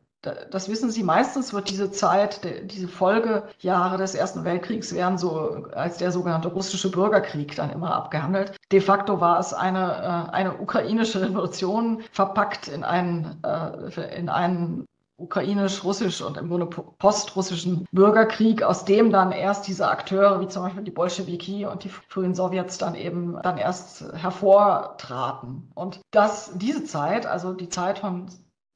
[0.51, 5.97] das wissen Sie, meistens wird diese Zeit, diese Folgejahre des Ersten Weltkriegs werden so als
[5.97, 8.53] der sogenannte russische Bürgerkrieg dann immer abgehandelt.
[8.71, 14.85] De facto war es eine, äh, eine ukrainische Revolution verpackt in einen, äh, in einen
[15.17, 20.83] ukrainisch-russisch und im Grunde postrussischen Bürgerkrieg, aus dem dann erst diese Akteure wie zum Beispiel
[20.83, 25.71] die Bolschewiki und die frühen Sowjets dann eben dann erst hervortraten.
[25.73, 28.27] Und das, diese Zeit, also die Zeit von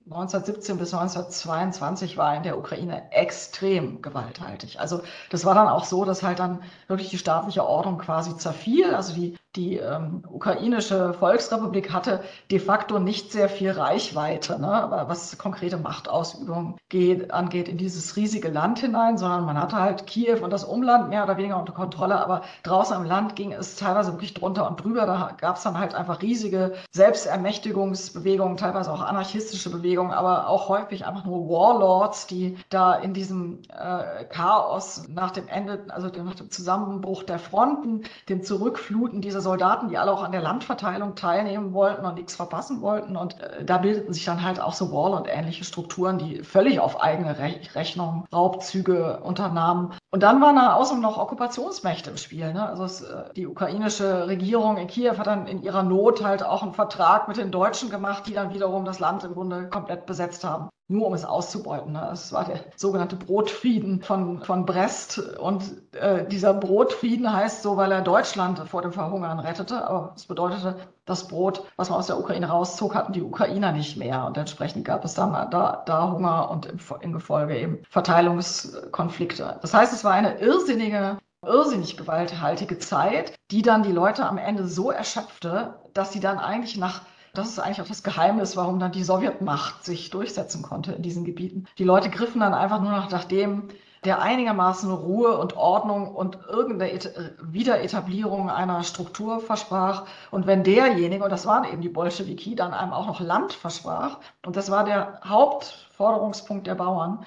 [0.06, 4.80] 1917 bis 1922 war in der Ukraine extrem gewalthaltig.
[4.80, 8.94] Also das war dann auch so, dass halt dann wirklich die staatliche Ordnung quasi zerfiel.
[8.94, 15.38] Also die die ähm, ukrainische Volksrepublik hatte de facto nicht sehr viel Reichweite, ne, was
[15.38, 20.52] konkrete Machtausübung geht, angeht in dieses riesige Land hinein, sondern man hatte halt Kiew und
[20.52, 24.34] das Umland mehr oder weniger unter Kontrolle, aber draußen im Land ging es teilweise wirklich
[24.34, 25.06] drunter und drüber.
[25.06, 31.06] Da gab es dann halt einfach riesige Selbstermächtigungsbewegungen, teilweise auch anarchistische Bewegungen, aber auch häufig
[31.06, 36.50] einfach nur Warlords, die da in diesem äh, Chaos nach dem Ende, also nach dem
[36.50, 42.06] Zusammenbruch der Fronten, dem Zurückfluten dieser Soldaten, die alle auch an der Landverteilung teilnehmen wollten
[42.06, 43.16] und nichts verpassen wollten.
[43.16, 46.80] Und äh, da bildeten sich dann halt auch so Wall und ähnliche Strukturen, die völlig
[46.80, 49.94] auf eigene Re Rechnung Raubzüge unternahmen.
[50.14, 52.52] Und dann waren da außerdem noch Okkupationsmächte im Spiel.
[52.52, 52.68] Ne?
[52.68, 56.64] Also es, äh, die ukrainische Regierung in Kiew hat dann in ihrer Not halt auch
[56.64, 60.44] einen Vertrag mit den Deutschen gemacht, die dann wiederum das Land im Grunde komplett besetzt
[60.44, 61.94] haben nur um es auszubeuten.
[61.94, 62.10] Ne?
[62.12, 65.20] Es war der sogenannte Brotfrieden von, von Brest.
[65.40, 65.64] Und
[65.96, 69.88] äh, dieser Brotfrieden heißt so, weil er Deutschland vor dem Verhungern rettete.
[69.88, 70.76] Aber es bedeutete,
[71.06, 74.26] das Brot, was man aus der Ukraine rauszog, hatten die Ukrainer nicht mehr.
[74.26, 79.58] Und entsprechend gab es dann da, da Hunger und im, im Gefolge eben Verteilungskonflikte.
[79.62, 84.68] Das heißt, es war eine irrsinnige irrsinnig gewalthaltige Zeit, die dann die Leute am Ende
[84.68, 87.02] so erschöpfte, dass sie dann eigentlich nach
[87.34, 91.24] das ist eigentlich auch das Geheimnis, warum dann die Sowjetmacht sich durchsetzen konnte in diesen
[91.24, 91.66] Gebieten.
[91.78, 93.70] Die Leute griffen dann einfach nur nach dem,
[94.04, 97.00] der einigermaßen Ruhe und Ordnung und irgendeine
[97.42, 100.06] Wiederetablierung einer Struktur versprach.
[100.32, 104.20] Und wenn derjenige, und das waren eben die Bolschewiki, dann einem auch noch Land versprach,
[104.46, 107.26] und das war der Hauptforderungspunkt der Bauern,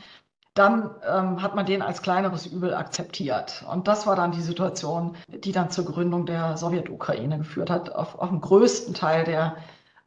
[0.54, 3.64] dann ähm, hat man den als kleineres Übel akzeptiert.
[3.70, 8.18] Und das war dann die Situation, die dann zur Gründung der Sowjetukraine geführt hat, auf,
[8.18, 9.56] auf dem größten Teil der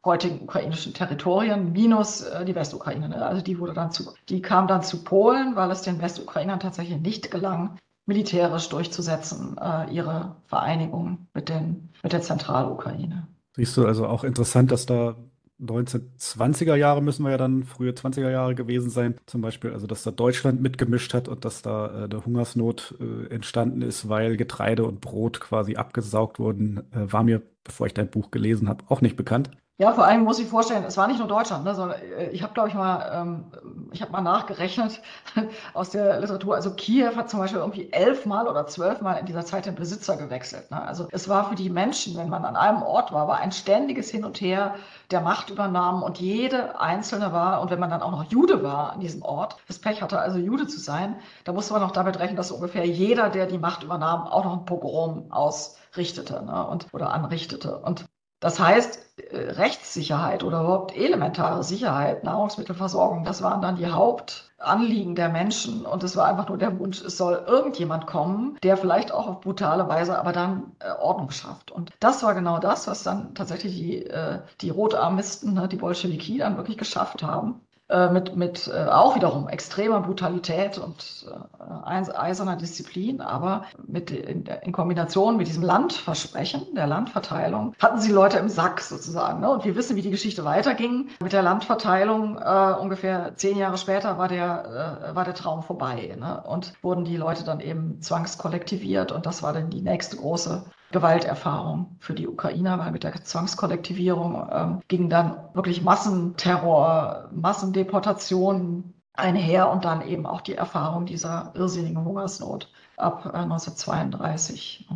[0.08, 3.08] heutigen ukrainischen Territorien, minus äh, die Westukraine.
[3.08, 3.24] Ne?
[3.24, 7.00] Also die wurde dann zu, die kam dann zu Polen, weil es den Westukrainern tatsächlich
[7.00, 13.28] nicht gelang, militärisch durchzusetzen, äh, ihre Vereinigung mit, den, mit der Zentralukraine.
[13.54, 15.14] Siehst du also auch interessant, dass da
[15.60, 20.04] 1920er Jahre müssen wir ja dann frühe 20er Jahre gewesen sein, zum Beispiel, also dass
[20.04, 24.84] da Deutschland mitgemischt hat und dass da äh, eine Hungersnot äh, entstanden ist, weil Getreide
[24.84, 29.00] und Brot quasi abgesaugt wurden, äh, war mir, bevor ich dein Buch gelesen habe, auch
[29.00, 29.50] nicht bekannt.
[29.80, 32.42] Ja, vor allem muss ich vorstellen, es war nicht nur Deutschland, ne, sondern äh, ich
[32.42, 33.52] habe, glaube ich, mal, ähm,
[33.92, 35.00] ich habe mal nachgerechnet
[35.72, 36.56] aus der Literatur.
[36.56, 40.68] Also Kiew hat zum Beispiel irgendwie elfmal oder zwölfmal in dieser Zeit den Besitzer gewechselt.
[40.72, 40.82] Ne?
[40.82, 44.10] Also es war für die Menschen, wenn man an einem Ort war, war ein ständiges
[44.10, 44.74] Hin und Her
[45.12, 49.00] der Machtübernahmen und jede einzelne war, und wenn man dann auch noch Jude war an
[49.00, 52.36] diesem Ort, das Pech hatte also Jude zu sein, da musste man noch damit rechnen,
[52.36, 56.66] dass ungefähr jeder, der die Macht übernahm, auch noch ein Pogrom ausrichtete ne?
[56.66, 57.78] und, oder anrichtete.
[57.78, 58.06] Und
[58.40, 65.28] das heißt, äh, Rechtssicherheit oder überhaupt elementare Sicherheit, Nahrungsmittelversorgung, das waren dann die Hauptanliegen der
[65.28, 65.84] Menschen.
[65.84, 69.40] Und es war einfach nur der Wunsch, es soll irgendjemand kommen, der vielleicht auch auf
[69.40, 71.70] brutale Weise, aber dann äh, Ordnung schafft.
[71.72, 76.38] Und das war genau das, was dann tatsächlich die, äh, die Rotarmisten, ne, die Bolschewiki,
[76.38, 77.60] dann wirklich geschafft haben.
[77.90, 84.44] Äh, mit, mit äh, auch wiederum extremer Brutalität und äh, eiserner Disziplin, aber mit, in,
[84.44, 89.40] in, Kombination mit diesem Landversprechen, der Landverteilung, hatten sie Leute im Sack sozusagen.
[89.40, 89.48] Ne?
[89.48, 91.08] Und wir wissen, wie die Geschichte weiterging.
[91.22, 96.14] Mit der Landverteilung äh, ungefähr zehn Jahre später war der, äh, war der Traum vorbei
[96.20, 96.42] ne?
[96.46, 101.96] und wurden die Leute dann eben zwangskollektiviert und das war dann die nächste große Gewalterfahrung
[101.98, 109.84] für die Ukrainer, weil mit der Zwangskollektivierung ähm, ging dann wirklich Massenterror, Massendeportationen einher und
[109.84, 114.88] dann eben auch die Erfahrung dieser irrsinnigen Hungersnot ab äh, 1932.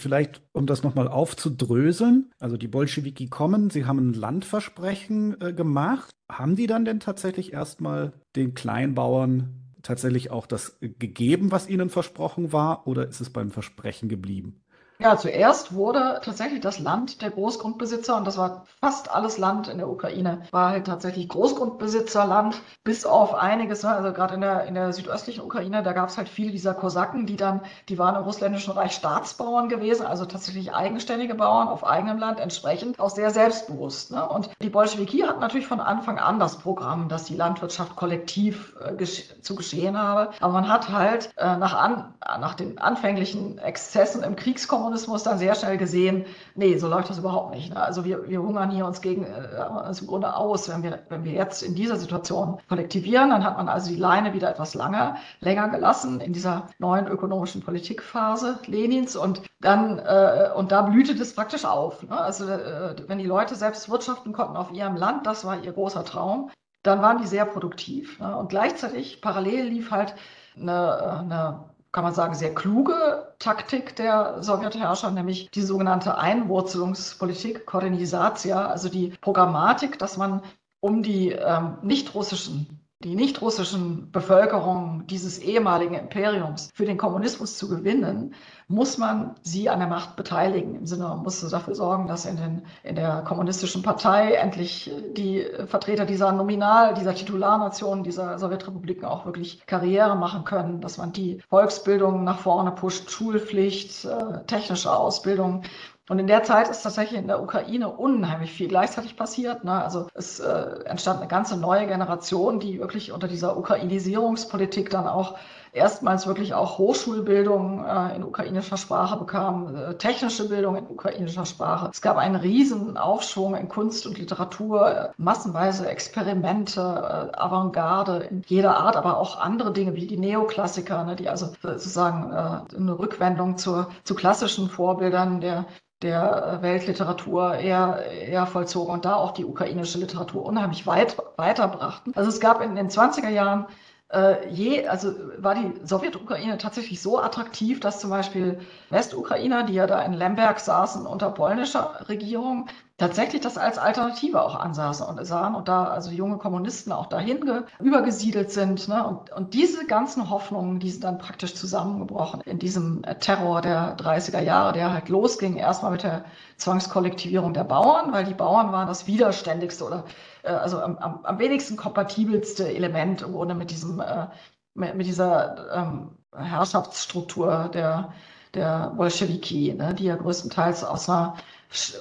[0.00, 6.10] Vielleicht, um das nochmal aufzudröseln, also die Bolschewiki kommen, sie haben ein Landversprechen äh, gemacht.
[6.30, 12.52] Haben die dann denn tatsächlich erstmal den Kleinbauern tatsächlich auch das gegeben, was ihnen versprochen
[12.52, 14.60] war, oder ist es beim Versprechen geblieben?
[15.00, 19.78] Ja, zuerst wurde tatsächlich das Land der Großgrundbesitzer, und das war fast alles Land in
[19.78, 24.74] der Ukraine, war halt tatsächlich Großgrundbesitzerland, bis auf einiges, ne, also gerade in der, in
[24.74, 28.24] der südöstlichen Ukraine, da gab es halt viele dieser Kosaken, die dann, die waren im
[28.24, 34.10] russländischen Reich Staatsbauern gewesen, also tatsächlich eigenständige Bauern auf eigenem Land, entsprechend auch sehr selbstbewusst.
[34.10, 34.28] Ne?
[34.28, 38.96] Und die Bolschewiki hatten natürlich von Anfang an das Programm, dass die Landwirtschaft kollektiv äh,
[38.96, 40.32] gesch zu geschehen habe.
[40.40, 45.36] Aber man hat halt äh, nach, an, nach den anfänglichen Exzessen im Kriegskommunismus Kommunismus dann
[45.36, 46.24] sehr schnell gesehen,
[46.54, 47.74] nee, so läuft das überhaupt nicht.
[47.74, 47.80] Ne?
[47.80, 51.24] Also wir, wir hungern hier uns gegen äh, uns im Grunde aus, wenn wir, wenn
[51.24, 55.16] wir jetzt in dieser Situation kollektivieren, dann hat man also die Leine wieder etwas langer,
[55.40, 61.34] länger gelassen in dieser neuen ökonomischen Politikphase Lenins und dann äh, und da blühte das
[61.34, 62.02] praktisch auf.
[62.02, 62.18] Ne?
[62.18, 66.06] Also äh, wenn die Leute selbst wirtschaften konnten auf ihrem Land, das war ihr großer
[66.06, 66.50] Traum,
[66.82, 68.18] dann waren die sehr produktiv.
[68.20, 68.34] Ne?
[68.34, 70.14] Und gleichzeitig parallel lief halt
[70.56, 78.66] eine, eine kann man sagen, sehr kluge Taktik der Sowjetherrscher, nämlich die sogenannte Einwurzelungspolitik, Korenisatia,
[78.66, 80.42] also die Programmatik, dass man
[80.80, 88.34] um die ähm, nicht-russischen die nicht-russischen Bevölkerung dieses ehemaligen Imperiums für den Kommunismus zu gewinnen,
[88.66, 90.74] muss man sie an der Macht beteiligen.
[90.74, 95.46] Im Sinne, man muss dafür sorgen, dass in, den, in der kommunistischen Partei endlich die
[95.66, 101.40] Vertreter dieser Nominal, dieser Titularnationen, dieser Sowjetrepubliken auch wirklich Karriere machen können, dass man die
[101.48, 105.62] Volksbildung nach vorne pusht, Schulpflicht, äh, technische Ausbildung
[106.08, 109.64] und in der Zeit ist tatsächlich in der Ukraine unheimlich viel gleichzeitig passiert.
[109.64, 109.72] Ne?
[109.72, 115.36] Also es äh, entstand eine ganze neue Generation, die wirklich unter dieser Ukrainisierungspolitik dann auch
[115.72, 121.90] erstmals wirklich auch Hochschulbildung äh, in ukrainischer Sprache bekam, äh, technische Bildung in ukrainischer Sprache.
[121.92, 128.42] Es gab einen riesen Aufschwung in Kunst und Literatur, äh, massenweise Experimente, äh, Avantgarde in
[128.46, 132.98] jeder Art, aber auch andere Dinge wie die Neoklassiker, ne, die also sozusagen äh, eine
[132.98, 135.66] Rückwendung zur, zu klassischen Vorbildern der
[136.02, 142.12] der Weltliteratur eher, eher vollzogen und da auch die ukrainische Literatur unheimlich weit weiterbrachten.
[142.16, 143.66] Also es gab in den 20er Jahren
[144.10, 149.86] äh, je, also war die Sowjetukraine tatsächlich so attraktiv, dass zum Beispiel Westukrainer, die ja
[149.86, 155.54] da in Lemberg saßen unter polnischer Regierung, tatsächlich das als Alternative auch ansaßen und sahen
[155.54, 158.88] und da also junge Kommunisten auch dahin übergesiedelt sind.
[158.88, 159.06] Ne?
[159.06, 163.96] Und, und diese ganzen Hoffnungen, die sind dann praktisch zusammengebrochen in diesem äh, Terror der
[163.96, 166.24] 30er Jahre, der halt losging erstmal mit der
[166.56, 170.04] Zwangskollektivierung der Bauern, weil die Bauern waren das widerständigste oder
[170.42, 174.26] äh, also am, am, am wenigsten kompatibelste Element im Grunde mit diesem äh,
[174.74, 178.12] mit dieser ähm, Herrschaftsstruktur der,
[178.54, 181.36] der Bolschewiki, ne, die ja größtenteils aus einer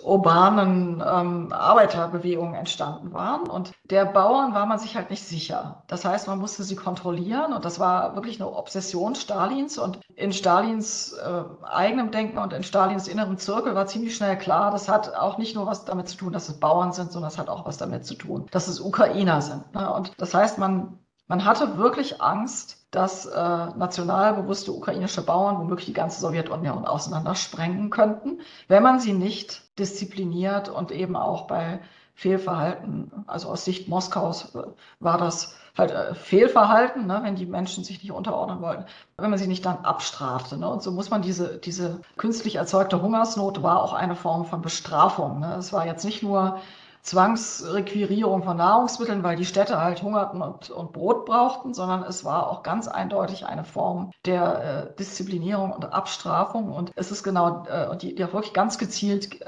[0.04, 3.50] urbanen ähm, Arbeiterbewegungen entstanden waren.
[3.50, 5.84] Und der Bauern war man sich halt nicht sicher.
[5.88, 9.78] Das heißt, man musste sie kontrollieren und das war wirklich eine Obsession Stalins.
[9.78, 14.72] Und in Stalins äh, eigenem Denken und in Stalins innerem Zirkel war ziemlich schnell klar,
[14.72, 17.38] das hat auch nicht nur was damit zu tun, dass es Bauern sind, sondern es
[17.38, 19.74] hat auch was damit zu tun, dass es Ukrainer sind.
[19.74, 19.92] Ne?
[19.94, 25.94] Und das heißt, man, man hatte wirklich Angst, dass äh, nationalbewusste ukrainische Bauern womöglich die
[25.94, 31.82] ganze Sowjetunion auseinandersprengen könnten, wenn man sie nicht diszipliniert und eben auch bei
[32.16, 34.64] Fehlverhalten, also aus Sicht Moskaus äh,
[35.00, 38.86] war das halt äh, Fehlverhalten, ne, wenn die Menschen sich nicht unterordnen wollten,
[39.18, 40.58] wenn man sie nicht dann abstrafte.
[40.58, 40.68] Ne?
[40.68, 45.40] Und so muss man diese, diese künstlich erzeugte Hungersnot war auch eine Form von Bestrafung.
[45.40, 45.56] Ne?
[45.60, 46.60] Es war jetzt nicht nur
[47.08, 52.50] Zwangsrequirierung von Nahrungsmitteln, weil die Städte halt hungerten und, und Brot brauchten, sondern es war
[52.50, 56.70] auch ganz eindeutig eine Form der äh, Disziplinierung und Abstrafung.
[56.70, 59.46] Und es ist genau, äh, die, die auch wirklich ganz gezielt äh,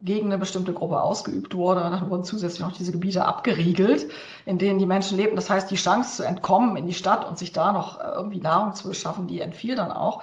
[0.00, 1.82] gegen eine bestimmte Gruppe ausgeübt wurde.
[1.82, 4.10] dann wurden zusätzlich noch diese Gebiete abgeriegelt,
[4.46, 5.36] in denen die Menschen lebten.
[5.36, 8.40] Das heißt, die Chance zu entkommen in die Stadt und sich da noch äh, irgendwie
[8.40, 10.22] Nahrung zu beschaffen, die entfiel dann auch.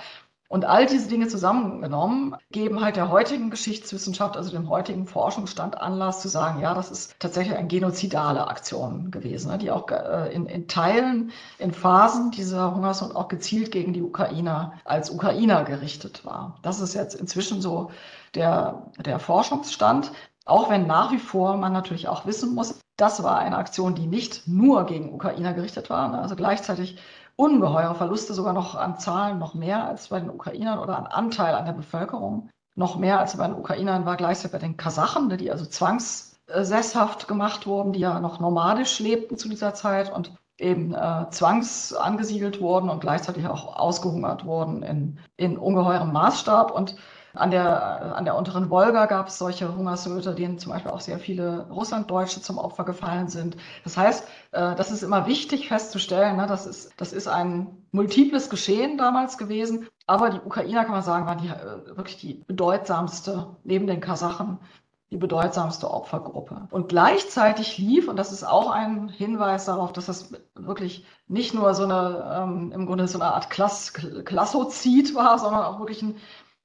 [0.51, 6.21] Und all diese Dinge zusammengenommen geben halt der heutigen Geschichtswissenschaft, also dem heutigen Forschungsstand Anlass
[6.21, 10.47] zu sagen, ja, das ist tatsächlich eine genozidale Aktion gewesen, ne, die auch äh, in,
[10.47, 16.57] in Teilen, in Phasen dieser Hungersnot auch gezielt gegen die Ukrainer als Ukrainer gerichtet war.
[16.63, 17.91] Das ist jetzt inzwischen so
[18.35, 20.11] der, der Forschungsstand.
[20.43, 24.05] Auch wenn nach wie vor man natürlich auch wissen muss, das war eine Aktion, die
[24.05, 26.09] nicht nur gegen Ukrainer gerichtet war.
[26.09, 26.97] Ne, also gleichzeitig
[27.41, 31.56] ungeheure Verluste, sogar noch an Zahlen, noch mehr als bei den Ukrainern oder an Anteil
[31.56, 32.49] an der Bevölkerung.
[32.75, 37.27] Noch mehr als bei den Ukrainern war gleichzeitig bei den Kasachen, ne, die also zwangssesshaft
[37.27, 42.91] gemacht wurden, die ja noch nomadisch lebten zu dieser Zeit und eben äh, zwangsangesiedelt wurden
[42.91, 46.69] und gleichzeitig auch ausgehungert wurden in, in ungeheurem Maßstab.
[46.69, 46.95] Und
[47.34, 51.20] an der, an der unteren Wolga gab es solche Hungersnöte, denen zum Beispiel auch sehr
[51.20, 53.58] viele Russlanddeutsche zum Opfer gefallen sind.
[53.84, 58.50] Das heißt, äh, das ist immer wichtig festzustellen, ne, das, ist, das ist ein multiples
[58.50, 59.88] Geschehen damals gewesen.
[60.08, 64.60] Aber die Ukrainer, kann man sagen, waren die, äh, wirklich die bedeutsamste, neben den Kasachen,
[65.12, 66.67] die bedeutsamste Opfergruppe.
[66.72, 71.74] Und gleichzeitig lief, und das ist auch ein Hinweis darauf, dass das wirklich nicht nur
[71.74, 76.15] so eine, ähm, im Grunde so eine Art Klass, Klassozid war, sondern auch wirklich ein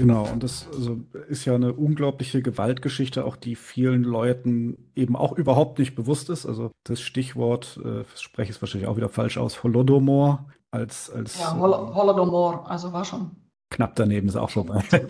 [0.00, 5.36] Genau, und das also, ist ja eine unglaubliche Gewaltgeschichte, auch die vielen Leuten eben auch
[5.36, 6.46] überhaupt nicht bewusst ist.
[6.46, 11.38] Also das Stichwort, äh, spreche ich es wahrscheinlich auch wieder falsch aus, Holodomor als, als
[11.38, 13.32] Ja, Hol Holodomor, also war schon.
[13.68, 14.82] Knapp daneben ist auch vorbei.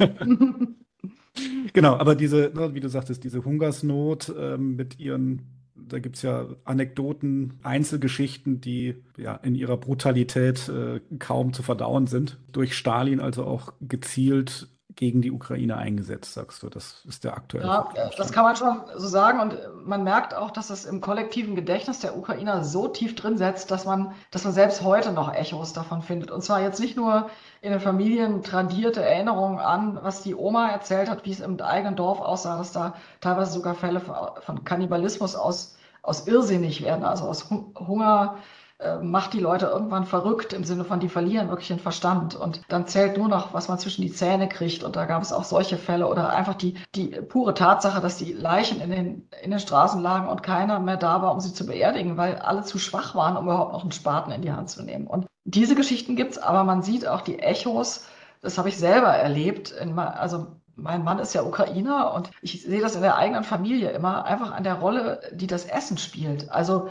[1.73, 6.23] genau, aber diese, ne, wie du sagtest, diese Hungersnot ähm, mit ihren da gibt es
[6.23, 12.39] ja Anekdoten, Einzelgeschichten, die ja in ihrer Brutalität äh, kaum zu verdauen sind.
[12.53, 14.69] Durch Stalin also auch gezielt
[15.01, 16.69] gegen die Ukraine eingesetzt, sagst du.
[16.69, 17.67] Das ist der aktuelle.
[17.67, 19.41] Ja, das kann man schon so sagen.
[19.41, 23.71] Und man merkt auch, dass es im kollektiven Gedächtnis der Ukrainer so tief drin setzt,
[23.71, 26.31] dass man, dass man selbst heute noch Echos davon findet.
[26.31, 27.31] Und zwar jetzt nicht nur
[27.63, 31.97] in den Familien tradierte Erinnerungen an, was die Oma erzählt hat, wie es im eigenen
[31.97, 37.51] Dorf aussah, dass da teilweise sogar Fälle von Kannibalismus aus aus irrsinnig werden, also aus
[37.51, 38.39] Hunger
[38.81, 42.35] äh, macht die Leute irgendwann verrückt im Sinne von, die verlieren wirklich den Verstand.
[42.35, 44.83] Und dann zählt nur noch, was man zwischen die Zähne kriegt.
[44.83, 48.33] Und da gab es auch solche Fälle oder einfach die, die pure Tatsache, dass die
[48.33, 51.67] Leichen in den, in den Straßen lagen und keiner mehr da war, um sie zu
[51.67, 54.83] beerdigen, weil alle zu schwach waren, um überhaupt noch einen Spaten in die Hand zu
[54.83, 55.07] nehmen.
[55.07, 58.07] Und diese Geschichten gibt's, aber man sieht auch die Echos.
[58.41, 59.73] Das habe ich selber erlebt.
[59.73, 60.47] In, also
[60.77, 64.53] mein Mann ist ja Ukrainer und ich sehe das in der eigenen Familie immer einfach
[64.53, 66.51] an der Rolle, die das Essen spielt.
[66.51, 66.89] Also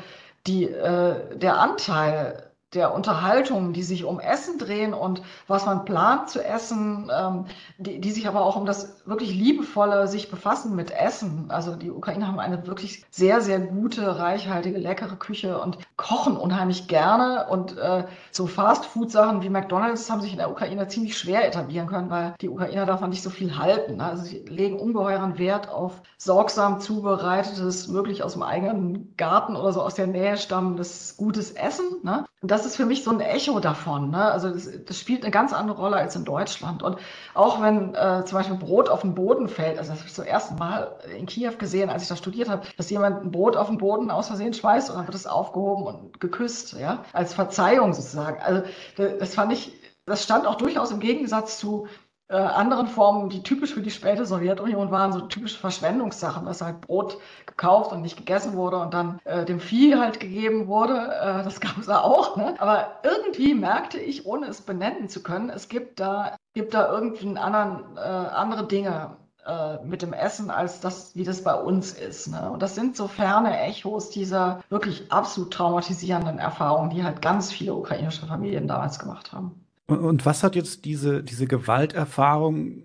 [0.47, 6.30] die, äh, der Anteil der Unterhaltungen, die sich um Essen drehen und was man plant
[6.30, 7.45] zu essen, ähm,
[7.80, 11.45] die, die sich aber auch um das wirklich liebevolle sich befassen mit Essen.
[11.49, 16.88] Also die Ukrainer haben eine wirklich sehr, sehr gute, reichhaltige, leckere Küche und kochen unheimlich
[16.88, 17.47] gerne.
[17.49, 22.11] Und äh, so Fast-Food-Sachen wie McDonalds haben sich in der Ukraine ziemlich schwer etablieren können,
[22.11, 23.99] weil die Ukrainer davon nicht so viel halten.
[23.99, 29.82] Also sie legen ungeheuren Wert auf sorgsam zubereitetes, wirklich aus dem eigenen Garten oder so
[29.82, 31.86] aus der Nähe stammendes gutes Essen.
[32.03, 32.26] Ne?
[32.41, 34.12] Und das ist für mich so ein Echo davon.
[34.12, 34.24] Ne?
[34.24, 36.84] Also das, das, spielt eine ganz andere Rolle als in Deutschland.
[36.84, 36.97] Und
[37.34, 40.26] auch wenn äh, zum Beispiel Brot auf den Boden fällt, also das habe ich zum
[40.26, 43.68] ersten Mal in Kiew gesehen, als ich da studiert habe, dass jemand ein Brot auf
[43.68, 47.93] den Boden aus Versehen schmeißt und dann wird es aufgehoben und geküsst, ja, als Verzeihung
[47.93, 48.41] sozusagen.
[48.41, 48.64] Also
[48.97, 49.74] das fand ich,
[50.05, 51.88] das stand auch durchaus im Gegensatz zu
[52.30, 56.82] äh, anderen Formen, die typisch für die späte Sowjetunion waren, so typische Verschwendungssachen, dass halt
[56.82, 60.93] Brot gekauft und nicht gegessen wurde und dann äh, dem Vieh halt gegeben wurde.
[60.93, 62.38] Äh, das gab es auch.
[62.38, 62.55] Ne?
[62.59, 67.36] Aber irgendwie merkte ich, ohne es benennen zu können, es gibt da, gibt da irgendwie
[67.38, 72.27] anderen, äh, andere Dinge äh, mit dem Essen, als das, wie das bei uns ist.
[72.27, 72.51] Ne?
[72.51, 77.73] Und das sind so ferne Echos dieser wirklich absolut traumatisierenden Erfahrungen, die halt ganz viele
[77.73, 79.65] ukrainische Familien damals gemacht haben.
[79.89, 82.83] Und, und was hat jetzt diese, diese Gewalterfahrung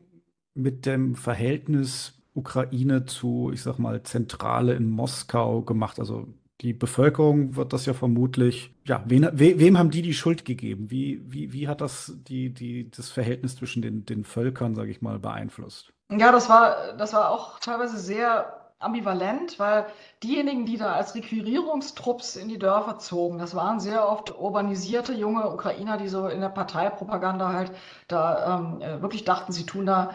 [0.55, 5.99] mit dem Verhältnis Ukraine zu, ich sag mal, Zentrale in Moskau gemacht?
[5.99, 6.27] Also
[6.61, 10.91] die Bevölkerung wird das ja vermutlich, ja, wen, we, wem haben die die Schuld gegeben?
[10.91, 15.03] Wie, wie, wie hat das die, die, das Verhältnis zwischen den, den Völkern, sage ich
[15.03, 15.93] mal, beeinflusst?
[16.11, 19.87] Ja, das war, das war auch teilweise sehr ambivalent, weil
[20.23, 25.51] diejenigen, die da als Requirierungstrupps in die Dörfer zogen, das waren sehr oft urbanisierte junge
[25.51, 27.73] Ukrainer, die so in der Parteipropaganda halt
[28.09, 30.11] da ähm, äh, wirklich dachten, sie tun da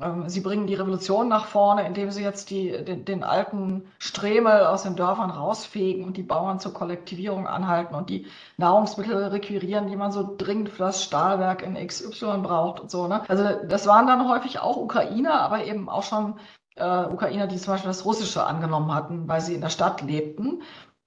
[0.00, 4.64] ähm, Sie bringen die Revolution nach vorne, indem sie jetzt die, den, den, alten Stremel
[4.64, 9.96] aus den Dörfern rausfegen und die Bauern zur Kollektivierung anhalten und die Nahrungsmittel requirieren, die
[9.96, 13.06] man so dringend für das Stahlwerk in XY braucht und so.
[13.06, 13.22] Ne?
[13.28, 16.38] Also das waren dann häufig auch Ukrainer, aber eben auch schon
[16.76, 20.62] äh, Ukrainer, die zum Beispiel das Russische angenommen hatten, weil sie in der Stadt lebten.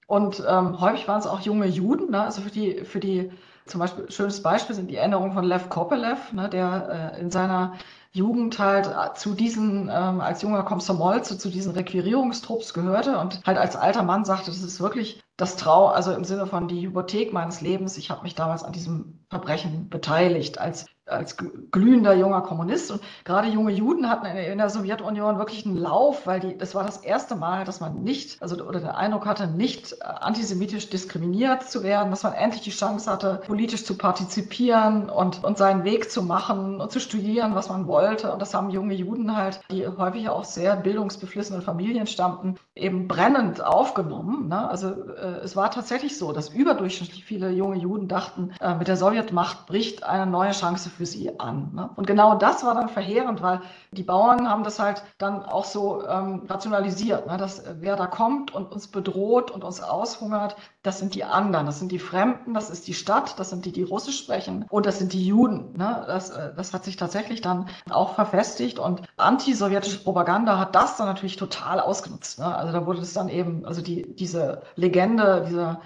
[0.06, 2.22] Und ähm, häufig waren es auch junge Juden, ne?
[2.22, 3.30] also für die, für die,
[3.66, 7.74] zum Beispiel, schönes Beispiel sind die Erinnerungen von Lev Kopelev, ne, der äh, in seiner
[8.12, 13.42] Jugend halt äh, zu diesen, ähm, als junger Komsomol, zu, zu diesen Requirierungstrupps gehörte und
[13.44, 16.86] halt als alter Mann sagte, das ist wirklich das Trau, also im Sinne von die
[16.86, 17.98] Hypothek meines Lebens.
[17.98, 21.36] Ich habe mich damals an diesem Verbrechen beteiligt als als
[21.70, 22.90] glühender junger Kommunist.
[22.90, 26.84] Und gerade junge Juden hatten in der Sowjetunion wirklich einen Lauf, weil die, das war
[26.84, 31.62] das erste Mal, dass man nicht, also oder der Eindruck hatte, nicht äh, antisemitisch diskriminiert
[31.62, 36.10] zu werden, dass man endlich die Chance hatte, politisch zu partizipieren und, und seinen Weg
[36.10, 38.32] zu machen und zu studieren, was man wollte.
[38.32, 43.64] Und das haben junge Juden halt, die häufig auch sehr bildungsbeflissenen Familien stammten, eben brennend
[43.64, 44.48] aufgenommen.
[44.48, 44.68] Ne?
[44.68, 48.96] Also äh, es war tatsächlich so, dass überdurchschnittlich viele junge Juden dachten, äh, mit der
[48.96, 51.70] Sowjetmacht bricht eine neue Chance für sie an.
[51.74, 51.90] Ne?
[51.96, 53.60] Und genau das war dann verheerend, weil
[53.92, 57.36] die Bauern haben das halt dann auch so ähm, rationalisiert, ne?
[57.36, 61.66] dass äh, wer da kommt und uns bedroht und uns aushungert, das sind die anderen,
[61.66, 64.86] das sind die Fremden, das ist die Stadt, das sind die, die Russisch sprechen und
[64.86, 65.76] das sind die Juden.
[65.76, 66.04] Ne?
[66.06, 71.06] Das, äh, das hat sich tatsächlich dann auch verfestigt und antisowjetische Propaganda hat das dann
[71.06, 72.38] natürlich total ausgenutzt.
[72.38, 72.54] Ne?
[72.54, 75.80] Also da wurde es dann eben, also die, diese Legende, dieser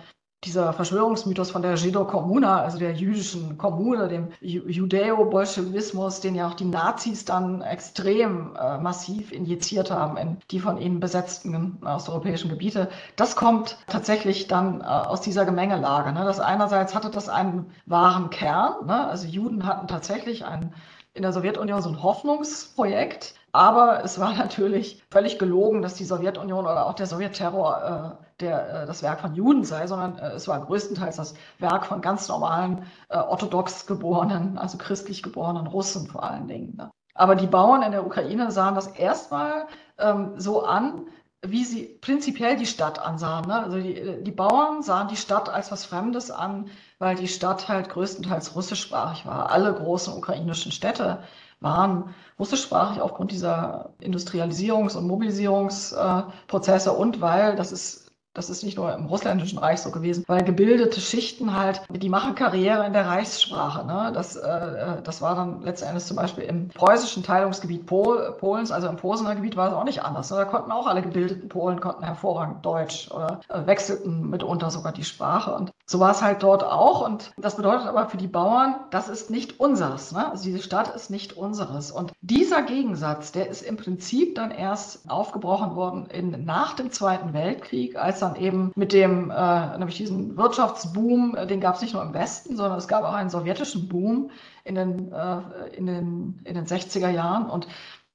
[0.45, 6.65] dieser Verschwörungsmythos von der Jido-Kommuna, also der jüdischen Kommune, dem Judäo-Bolschewismus, den ja auch die
[6.65, 13.37] Nazis dann extrem äh, massiv injiziert haben in die von ihnen besetzten osteuropäischen Gebiete, das
[13.37, 16.13] kommt tatsächlich dann äh, aus dieser Gemengelage.
[16.13, 16.25] Ne?
[16.25, 19.09] Das einerseits hatte das einen wahren Kern, ne?
[19.09, 20.73] also Juden hatten tatsächlich ein,
[21.13, 26.65] in der Sowjetunion so ein Hoffnungsprojekt, aber es war natürlich völlig gelogen, dass die Sowjetunion
[26.65, 30.49] oder auch der Sowjetterror äh, der, äh, das Werk von Juden sei, sondern äh, es
[30.49, 36.25] war größtenteils das Werk von ganz normalen äh, orthodox geborenen, also christlich geborenen Russen vor
[36.25, 36.75] allen Dingen.
[36.77, 36.91] Ne?
[37.15, 39.67] Aber die Bauern in der Ukraine sahen das erstmal
[39.99, 41.07] ähm, so an,
[41.43, 43.47] wie sie prinzipiell die Stadt ansahen.
[43.47, 43.63] Ne?
[43.63, 46.67] Also die, die Bauern sahen die Stadt als was Fremdes an,
[46.99, 49.51] weil die Stadt halt größtenteils russischsprachig war.
[49.51, 51.23] Alle großen ukrainischen Städte
[51.61, 58.95] waren russischsprachig aufgrund dieser Industrialisierungs- und Mobilisierungsprozesse und weil, das ist das ist nicht nur
[58.95, 63.85] im russländischen Reich so gewesen, weil gebildete Schichten halt, die machen Karriere in der Reichssprache.
[63.85, 64.13] Ne?
[64.15, 68.89] Das, äh, äh das war dann letztendlich zum Beispiel im preußischen Teilungsgebiet Pol, Polens, also
[68.89, 70.31] im Posener Gebiet war es auch nicht anders.
[70.31, 70.37] Ne?
[70.37, 75.05] Da konnten auch alle gebildeten Polen konnten hervorragend Deutsch oder äh, wechselten mitunter sogar die
[75.05, 75.53] Sprache.
[75.55, 77.05] Und so war es halt dort auch.
[77.05, 80.13] Und das bedeutet aber für die Bauern, das ist nicht unseres.
[80.13, 80.31] Ne?
[80.31, 81.91] Also diese Stadt ist nicht unseres.
[81.91, 87.33] Und dieser Gegensatz, der ist im Prinzip dann erst aufgebrochen worden in, nach dem Zweiten
[87.33, 91.95] Weltkrieg, als dann eben mit dem, äh, nämlich diesen Wirtschaftsboom, äh, den gab es nicht
[91.95, 94.31] nur im Westen, sondern es gab auch einen sowjetischen Boom
[94.63, 95.41] in den, äh,
[95.73, 97.51] in den, in den 60er Jahren.
[97.51, 97.67] Und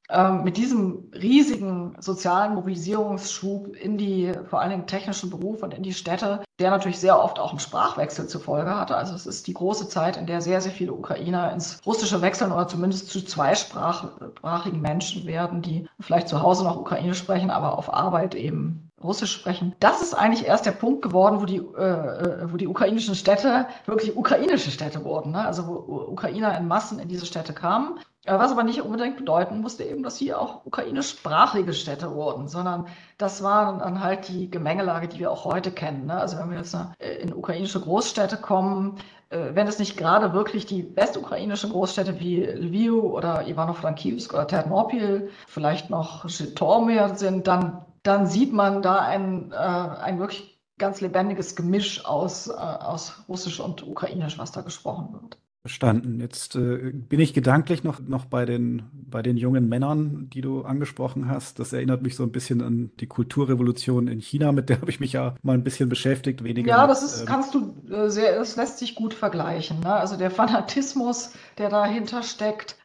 [0.10, 5.82] ähm, mit diesem riesigen sozialen Mobilisierungsschub in die vor allen Dingen technischen Berufe und in
[5.82, 8.96] die Städte, der natürlich sehr oft auch einen Sprachwechsel zur Folge hatte.
[8.96, 12.52] Also es ist die große Zeit, in der sehr, sehr viele Ukrainer ins Russische wechseln
[12.52, 17.92] oder zumindest zu zweisprachigen Menschen werden, die vielleicht zu Hause noch Ukrainisch sprechen, aber auf
[17.92, 19.76] Arbeit eben Russisch sprechen.
[19.80, 23.68] Das ist eigentlich erst der Punkt geworden, wo die, äh, äh wo die ukrainischen Städte
[23.86, 25.32] wirklich ukrainische Städte wurden.
[25.32, 25.46] Ne?
[25.46, 29.84] Also wo Ukrainer in Massen in diese Städte kamen was aber nicht unbedingt bedeuten musste
[29.84, 35.20] eben, dass sie auch ukrainischsprachige Städte wurden, sondern das war dann halt die Gemengelage, die
[35.20, 36.08] wir auch heute kennen.
[36.08, 36.16] Ne?
[36.16, 38.98] Also wenn wir jetzt äh, in ukrainische Großstädte kommen,
[39.30, 45.30] äh, wenn es nicht gerade wirklich die westukrainischen Großstädte wie Lviv oder Ivano-Frankivsk oder Ternopil,
[45.48, 51.56] vielleicht noch Zhytomyr sind, dann, dann sieht man da ein, äh, ein wirklich ganz lebendiges
[51.56, 55.38] Gemisch aus, aus Russisch und Ukrainisch, was da gesprochen wird.
[55.66, 56.20] Verstanden.
[56.20, 60.62] Jetzt äh, bin ich gedanklich noch, noch bei, den, bei den jungen Männern, die du
[60.62, 61.58] angesprochen hast.
[61.58, 65.00] Das erinnert mich so ein bisschen an die Kulturrevolution in China, mit der habe ich
[65.00, 66.70] mich ja mal ein bisschen beschäftigt, weniger.
[66.70, 69.80] Ja, das ist, ähm, kannst du äh, sehr, das lässt sich gut vergleichen.
[69.80, 69.92] Ne?
[69.92, 72.78] Also der Fanatismus, der dahinter steckt,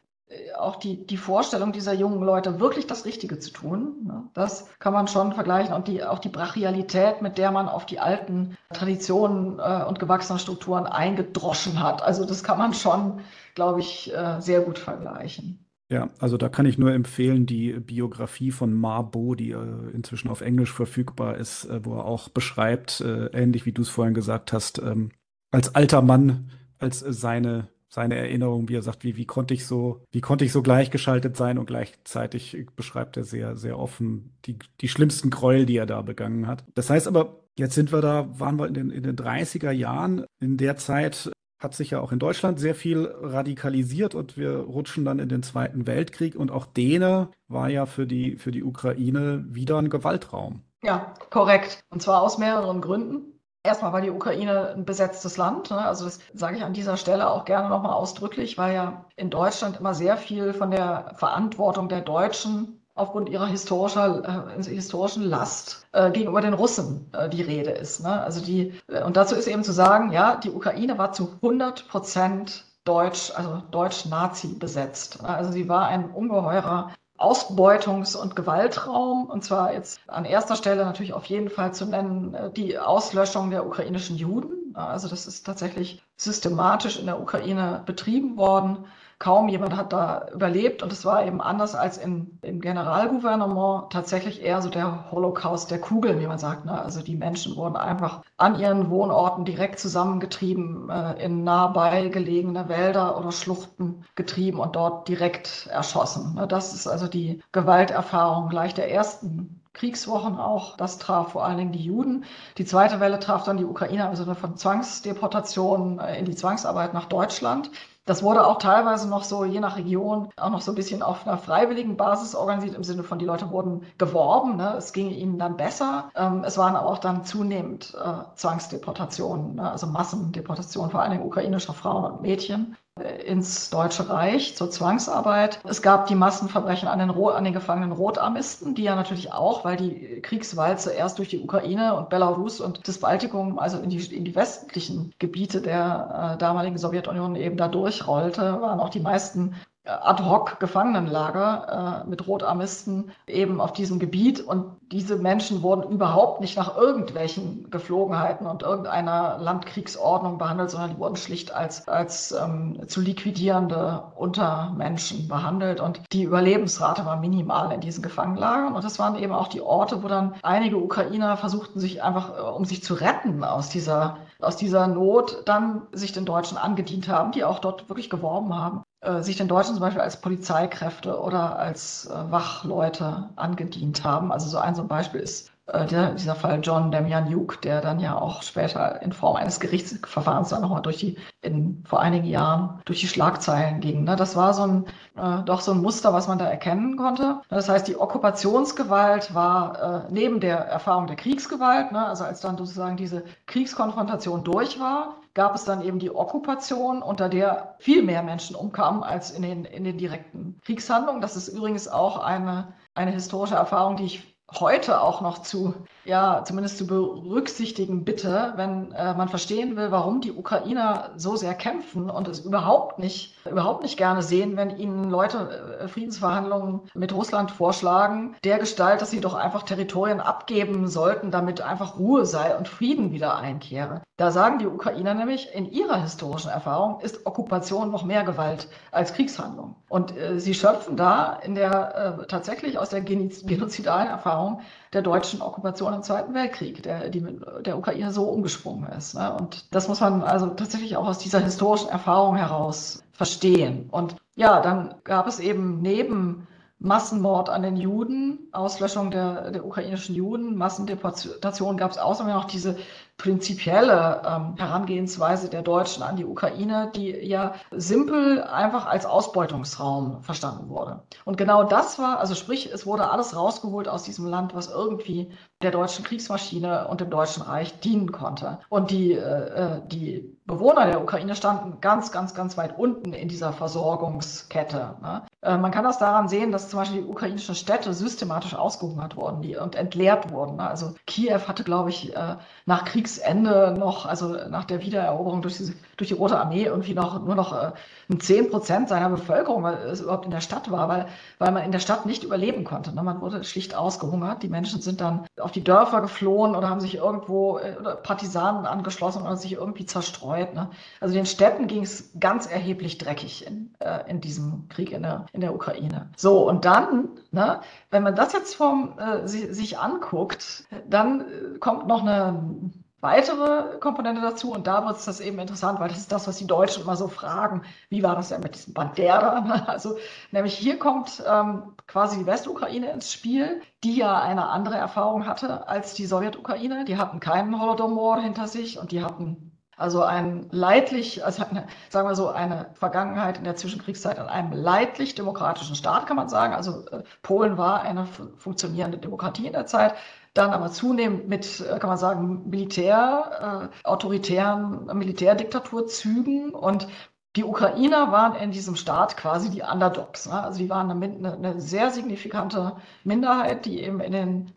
[0.57, 4.93] auch die, die Vorstellung dieser jungen Leute, wirklich das Richtige zu tun, ne, das kann
[4.93, 5.73] man schon vergleichen.
[5.73, 10.39] Und die, auch die Brachialität, mit der man auf die alten Traditionen äh, und gewachsenen
[10.39, 12.01] Strukturen eingedroschen hat.
[12.01, 13.21] Also das kann man schon,
[13.55, 15.65] glaube ich, äh, sehr gut vergleichen.
[15.89, 20.39] Ja, also da kann ich nur empfehlen, die Biografie von Marbo, die äh, inzwischen auf
[20.39, 24.53] Englisch verfügbar ist, äh, wo er auch beschreibt, äh, ähnlich wie du es vorhin gesagt
[24.53, 25.11] hast, ähm,
[25.51, 30.01] als alter Mann, als seine seine Erinnerung, wie er sagt, wie, wie konnte ich so,
[30.11, 34.87] wie konnte ich so gleichgeschaltet sein und gleichzeitig beschreibt er sehr, sehr offen die, die
[34.87, 36.63] schlimmsten Gräuel, die er da begangen hat.
[36.73, 40.25] Das heißt aber, jetzt sind wir da, waren wir in den, in den 30er Jahren.
[40.39, 45.03] In der Zeit hat sich ja auch in Deutschland sehr viel radikalisiert und wir rutschen
[45.03, 49.45] dann in den Zweiten Weltkrieg und auch Däne war ja für die, für die Ukraine
[49.49, 50.61] wieder ein Gewaltraum.
[50.81, 51.83] Ja, korrekt.
[51.89, 53.30] Und zwar aus mehreren Gründen.
[53.63, 55.69] Erstmal war die Ukraine ein besetztes Land.
[55.69, 55.77] Ne?
[55.77, 59.79] Also das sage ich an dieser Stelle auch gerne nochmal ausdrücklich, weil ja in Deutschland
[59.79, 66.11] immer sehr viel von der Verantwortung der Deutschen aufgrund ihrer historischer, äh, historischen Last äh,
[66.11, 68.01] gegenüber den Russen äh, die Rede ist.
[68.01, 68.21] Ne?
[68.21, 71.87] Also die, äh, und dazu ist eben zu sagen, ja, die Ukraine war zu 100
[71.87, 75.23] Prozent Deutsch, also Deutsch-Nazi besetzt.
[75.23, 76.91] Also sie war ein ungeheurer
[77.21, 79.25] Ausbeutungs- und Gewaltraum.
[79.25, 83.51] Und zwar jetzt an erster Stelle natürlich auf jeden Fall zu nennen äh, die Auslöschung
[83.51, 84.75] der ukrainischen Juden.
[84.75, 88.85] Also das ist tatsächlich systematisch in der Ukraine betrieben worden
[89.21, 94.41] kaum jemand hat da überlebt und es war eben anders als in, im Generalgouvernement tatsächlich
[94.43, 96.65] eher so der Holocaust der Kugeln, wie man sagt.
[96.65, 96.79] Ne?
[96.79, 103.17] Also die Menschen wurden einfach an ihren Wohnorten direkt zusammengetrieben, äh, in nahebei gelegene Wälder
[103.17, 106.35] oder Schluchten getrieben und dort direkt erschossen.
[106.35, 106.47] Ne?
[106.47, 110.75] Das ist also die Gewalterfahrung gleich der ersten Kriegswochen auch.
[110.75, 112.25] Das traf vor allen Dingen die Juden.
[112.57, 117.05] Die zweite Welle traf dann die Ukrainer Sinne von Zwangsdeportationen äh, in die Zwangsarbeit nach
[117.05, 117.71] Deutschland.
[118.11, 121.25] Das wurde auch teilweise noch so, je nach Region, auch noch so ein bisschen auf
[121.25, 124.73] einer freiwilligen Basis organisiert, im Sinne von, die Leute wurden geworben, ne?
[124.77, 126.11] es ging ihnen dann besser.
[126.13, 129.71] Ähm, es waren aber auch dann zunehmend äh, Zwangsdeportationen, ne?
[129.71, 132.75] also Massendeportationen, vor Dingen ukrainischer Frauen und Mädchen
[133.25, 135.59] ins Deutsche Reich zur Zwangsarbeit.
[135.63, 139.77] Es gab die Massenverbrechen an den, an den gefangenen Rotarmisten, die ja natürlich auch, weil
[139.77, 144.25] die Kriegswalze erst durch die Ukraine und Belarus und das Baltikum, also in die, in
[144.25, 152.03] die westlichen Gebiete der äh, damaligen Sowjetunion eben da durchrollte, waren auch die meisten Ad-hoc-Gefangenenlager
[152.05, 154.39] äh, mit Rotarmisten eben auf diesem Gebiet.
[154.39, 160.99] Und diese Menschen wurden überhaupt nicht nach irgendwelchen Geflogenheiten und irgendeiner Landkriegsordnung behandelt, sondern die
[160.99, 165.79] wurden schlicht als, als ähm, zu liquidierende Untermenschen behandelt.
[165.79, 168.75] Und die Überlebensrate war minimal in diesen Gefangenenlagern.
[168.75, 172.41] Und das waren eben auch die Orte, wo dann einige Ukrainer versuchten, sich einfach, äh,
[172.41, 177.31] um sich zu retten aus dieser, aus dieser Not, dann sich den Deutschen angedient haben,
[177.31, 178.83] die auch dort wirklich geworben haben.
[179.01, 184.31] Äh, sich den Deutschen zum Beispiel als Polizeikräfte oder als äh, Wachleute angedient haben.
[184.31, 187.99] Also so ein so ein Beispiel ist äh, der, dieser Fall John Demjanjuk, der dann
[187.99, 192.81] ja auch später in Form eines Gerichtsverfahrens dann nochmal durch die, in, vor einigen Jahren
[192.85, 194.03] durch die Schlagzeilen ging.
[194.03, 194.15] Ne?
[194.15, 194.85] Das war so ein,
[195.17, 197.41] äh, doch so ein Muster, was man da erkennen konnte.
[197.49, 202.05] Das heißt, die Okkupationsgewalt war äh, neben der Erfahrung der Kriegsgewalt, ne?
[202.05, 207.29] also als dann sozusagen diese Kriegskonfrontation durch war, gab es dann eben die Okkupation, unter
[207.29, 211.21] der viel mehr Menschen umkamen als in den, in den direkten Kriegshandlungen.
[211.21, 215.73] Das ist übrigens auch eine, eine historische Erfahrung, die ich heute auch noch zu,
[216.05, 221.53] ja, zumindest zu berücksichtigen, bitte, wenn äh, man verstehen will, warum die Ukrainer so sehr
[221.53, 227.13] kämpfen und es überhaupt nicht, überhaupt nicht gerne sehen, wenn ihnen Leute äh, Friedensverhandlungen mit
[227.13, 232.55] Russland vorschlagen, der Gestalt, dass sie doch einfach Territorien abgeben sollten, damit einfach Ruhe sei
[232.57, 234.01] und Frieden wieder einkehre.
[234.17, 239.13] Da sagen die Ukrainer nämlich, in ihrer historischen Erfahrung ist Okkupation noch mehr Gewalt als
[239.13, 239.75] Kriegshandlung.
[239.89, 244.61] Und äh, sie schöpfen da in der äh, tatsächlich aus der genozidalen Erfahrung
[244.93, 249.15] der deutschen Okkupation im Zweiten Weltkrieg, der, die mit der Ukraine so umgesprungen ist.
[249.15, 249.33] Ne?
[249.33, 253.89] Und das muss man also tatsächlich auch aus dieser historischen Erfahrung heraus verstehen.
[253.91, 256.47] Und ja, dann gab es eben neben
[256.83, 262.75] Massenmord an den Juden, Auslöschung der, der ukrainischen Juden, Massendeportation gab es außerdem noch diese
[263.17, 270.69] prinzipielle ähm, Herangehensweise der Deutschen an die Ukraine, die ja simpel einfach als Ausbeutungsraum verstanden
[270.69, 271.03] wurde.
[271.23, 275.31] Und genau das war, also sprich, es wurde alles rausgeholt aus diesem Land, was irgendwie
[275.61, 278.57] der deutschen Kriegsmaschine und dem Deutschen Reich dienen konnte.
[278.69, 283.27] Und die, äh, äh die Bewohner der Ukraine standen ganz, ganz, ganz weit unten in
[283.27, 284.95] dieser Versorgungskette.
[284.99, 285.21] Ne?
[285.41, 289.41] Äh, man kann das daran sehen, dass zum Beispiel die ukrainischen Städte systematisch ausgehungert wurden
[289.41, 290.59] die, und entleert wurden.
[290.59, 292.35] Also Kiew hatte, glaube ich, äh,
[292.65, 297.23] nach Kriegsende noch, also nach der Wiedereroberung durch, diese, durch die Rote Armee irgendwie noch
[297.23, 297.71] nur noch äh,
[298.17, 301.07] 10 Prozent seiner Bevölkerung überhaupt in der Stadt war, weil,
[301.39, 302.93] weil man in der Stadt nicht überleben konnte.
[302.93, 303.01] Ne?
[303.01, 304.43] Man wurde schlicht ausgehungert.
[304.43, 307.59] Die Menschen sind dann auf die Dörfer geflohen oder haben sich irgendwo
[308.03, 310.53] Partisanen angeschlossen oder sich irgendwie zerstreut.
[310.53, 310.69] Ne?
[310.99, 313.73] Also den Städten ging es ganz erheblich dreckig in,
[314.07, 316.09] in diesem Krieg in der, in der Ukraine.
[316.17, 321.57] So, und dann, ne, wenn man das jetzt vom, äh, sich, sich anguckt, dann äh,
[321.59, 322.71] kommt noch eine
[323.01, 326.37] weitere Komponente dazu und da wird es das eben interessant, weil das ist das, was
[326.37, 329.65] die Deutschen immer so fragen, wie war das denn mit diesem Bandera?
[329.67, 329.97] Also
[330.31, 335.67] nämlich hier kommt ähm, quasi die Westukraine ins Spiel, die ja eine andere Erfahrung hatte
[335.67, 336.85] als die Sowjetukraine.
[336.85, 342.07] Die hatten keinen Holodomor hinter sich und die hatten also ein leidlich, also eine, sagen
[342.07, 346.53] wir so, eine Vergangenheit in der Zwischenkriegszeit an einem leidlich demokratischen Staat, kann man sagen.
[346.53, 348.05] Also äh, Polen war eine
[348.37, 349.95] funktionierende Demokratie in der Zeit,
[350.33, 356.87] dann aber zunehmend mit, äh, kann man sagen, Militär, äh, autoritären Militärdiktaturzügen und
[357.35, 360.27] die Ukrainer waren in diesem Staat quasi die Underdogs.
[360.27, 360.43] Ne?
[360.43, 364.51] Also die waren eine, eine, sehr signifikante Minderheit, die eben in den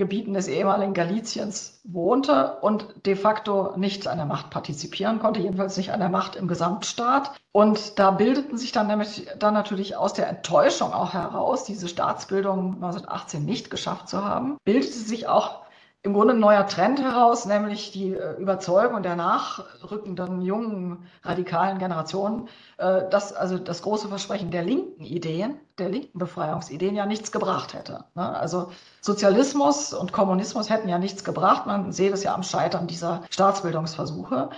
[0.00, 5.76] Gebieten des ehemaligen Galiciens wohnte und de facto nicht an der Macht partizipieren konnte, jedenfalls
[5.76, 7.32] nicht an der Macht im Gesamtstaat.
[7.52, 12.76] Und da bildeten sich dann nämlich dann natürlich aus der Enttäuschung auch heraus, diese Staatsbildung
[12.76, 15.60] 1918 nicht geschafft zu haben, bildete sich auch
[16.02, 22.48] im Grunde ein neuer Trend heraus, nämlich die äh, Überzeugung der nachrückenden jungen radikalen Generation,
[22.78, 27.74] äh, dass also das große Versprechen der linken Ideen, der linken Befreiungsideen ja nichts gebracht
[27.74, 28.04] hätte.
[28.14, 28.34] Ne?
[28.34, 28.72] Also
[29.02, 31.66] Sozialismus und Kommunismus hätten ja nichts gebracht.
[31.66, 34.48] Man sehe das ja am Scheitern dieser Staatsbildungsversuche.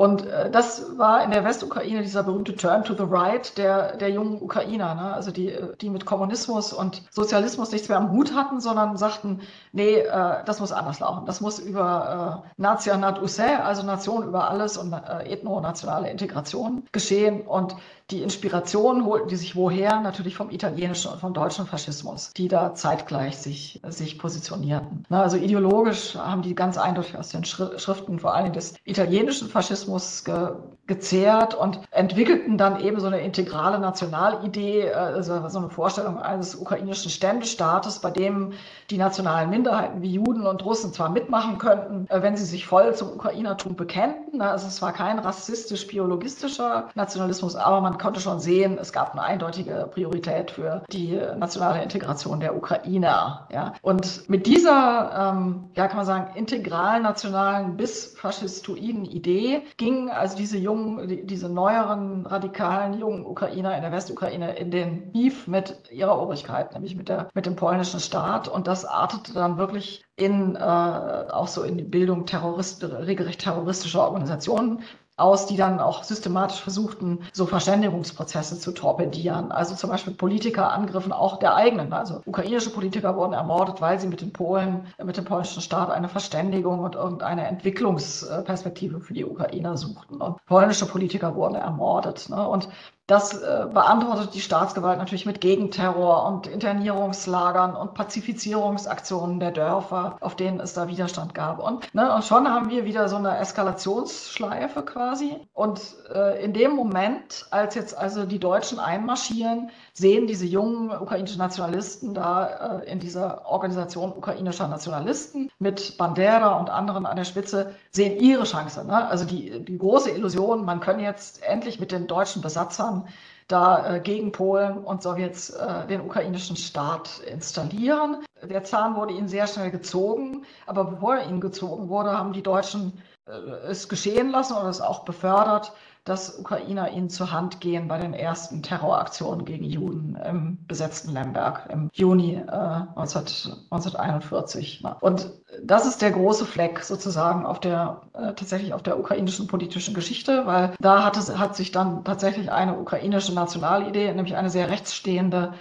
[0.00, 4.08] Und äh, das war in der Westukraine dieser berühmte Turn to the Right der, der
[4.08, 5.12] jungen Ukrainer, ne?
[5.12, 9.40] also die, die mit Kommunismus und Sozialismus nichts mehr am Hut hatten, sondern sagten,
[9.72, 11.26] nee, äh, das muss anders laufen.
[11.26, 17.42] Das muss über äh, Nationat Usse, also Nation über alles und äh, ethno-nationale Integration geschehen.
[17.42, 17.76] Und
[18.10, 20.00] die Inspiration holten die sich woher?
[20.00, 25.04] Natürlich vom italienischen und vom deutschen Faschismus, die da zeitgleich sich, sich positionierten.
[25.08, 30.24] Na, also ideologisch haben die ganz eindeutig aus den Schriften vor allem des italienischen Faschismus
[30.24, 30.50] ge
[30.90, 37.12] gezehrt und entwickelten dann eben so eine integrale Nationalidee, also so eine Vorstellung eines ukrainischen
[37.12, 38.54] Ständestaates, bei dem
[38.90, 42.92] die nationalen Minderheiten wie Juden und Russen zwar mitmachen könnten, äh, wenn sie sich voll
[42.96, 44.42] zum Ukrainertum bekennten.
[44.42, 49.88] Also es war kein rassistisch-biologistischer Nationalismus, aber man konnte schon sehen, es gab eine eindeutige
[49.92, 53.46] Priorität für die nationale Integration der Ukrainer.
[53.52, 53.74] Ja.
[53.82, 60.36] Und mit dieser, ähm, ja, kann man sagen, integralen nationalen bis faschistoiden Idee ging also
[60.36, 65.90] diese jungen, die, diese neueren radikalen jungen Ukrainer in der Westukraine in den Beef mit
[65.90, 68.48] ihrer Obrigkeit, nämlich mit der mit dem polnischen Staat.
[68.48, 74.02] Und das artete dann wirklich in äh, auch so in die Bildung Terrorist, regelrecht terroristischer
[74.02, 74.82] Organisationen
[75.20, 79.52] aus, die dann auch systematisch versuchten, so Verständigungsprozesse zu torpedieren.
[79.52, 81.92] Also zum Beispiel Politikerangriffen auch der eigenen.
[81.92, 86.08] Also ukrainische Politiker wurden ermordet, weil sie mit den Polen, mit dem polnischen Staat eine
[86.08, 90.20] Verständigung und irgendeine Entwicklungsperspektive für die Ukrainer suchten.
[90.20, 92.28] Und polnische Politiker wurden ermordet.
[92.28, 92.48] Ne?
[92.48, 92.68] Und
[93.10, 100.36] das äh, beantwortet die Staatsgewalt natürlich mit Gegenterror und Internierungslagern und Pazifizierungsaktionen der Dörfer, auf
[100.36, 101.58] denen es da Widerstand gab.
[101.58, 105.36] Und, ne, und schon haben wir wieder so eine Eskalationsschleife quasi.
[105.52, 105.80] Und
[106.14, 109.70] äh, in dem Moment, als jetzt also die Deutschen einmarschieren,
[110.00, 116.70] sehen diese jungen ukrainischen Nationalisten da äh, in dieser Organisation ukrainischer Nationalisten mit Bandera und
[116.70, 118.84] anderen an der Spitze, sehen ihre Chance.
[118.86, 119.06] Ne?
[119.08, 123.06] Also die, die große Illusion, man kann jetzt endlich mit den deutschen Besatzern
[123.46, 128.24] da äh, gegen Polen und Sowjets äh, den ukrainischen Staat installieren.
[128.42, 132.42] Der Zahn wurde ihnen sehr schnell gezogen, aber bevor er ihnen gezogen wurde, haben die
[132.42, 133.32] Deutschen äh,
[133.68, 135.72] es geschehen lassen oder es auch befördert,
[136.04, 141.68] dass Ukrainer ihnen zur Hand gehen bei den ersten Terroraktionen gegen Juden im besetzten Lemberg
[141.70, 144.82] im Juni äh, 19, 1941.
[145.00, 145.30] Und
[145.62, 150.46] das ist der große Fleck sozusagen auf der äh, tatsächlich auf der ukrainischen politischen Geschichte,
[150.46, 155.54] weil da hat es hat sich dann tatsächlich eine ukrainische Nationalidee, nämlich eine sehr rechtsstehende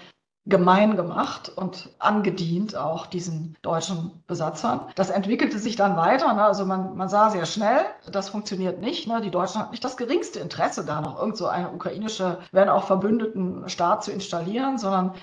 [0.50, 4.82] gemein gemacht und angedient auch diesen deutschen Besatzern.
[4.96, 6.34] Das entwickelte sich dann weiter.
[6.34, 6.44] Ne?
[6.44, 7.82] Also man, man sah sehr schnell,
[8.12, 9.08] das funktioniert nicht.
[9.08, 9.22] Ne?
[9.22, 12.86] Die Deutschen hatten nicht das geringste Interesse, da noch irgend so eine ukrainische, wenn auch
[12.86, 15.14] verbündeten Staat zu installieren, sondern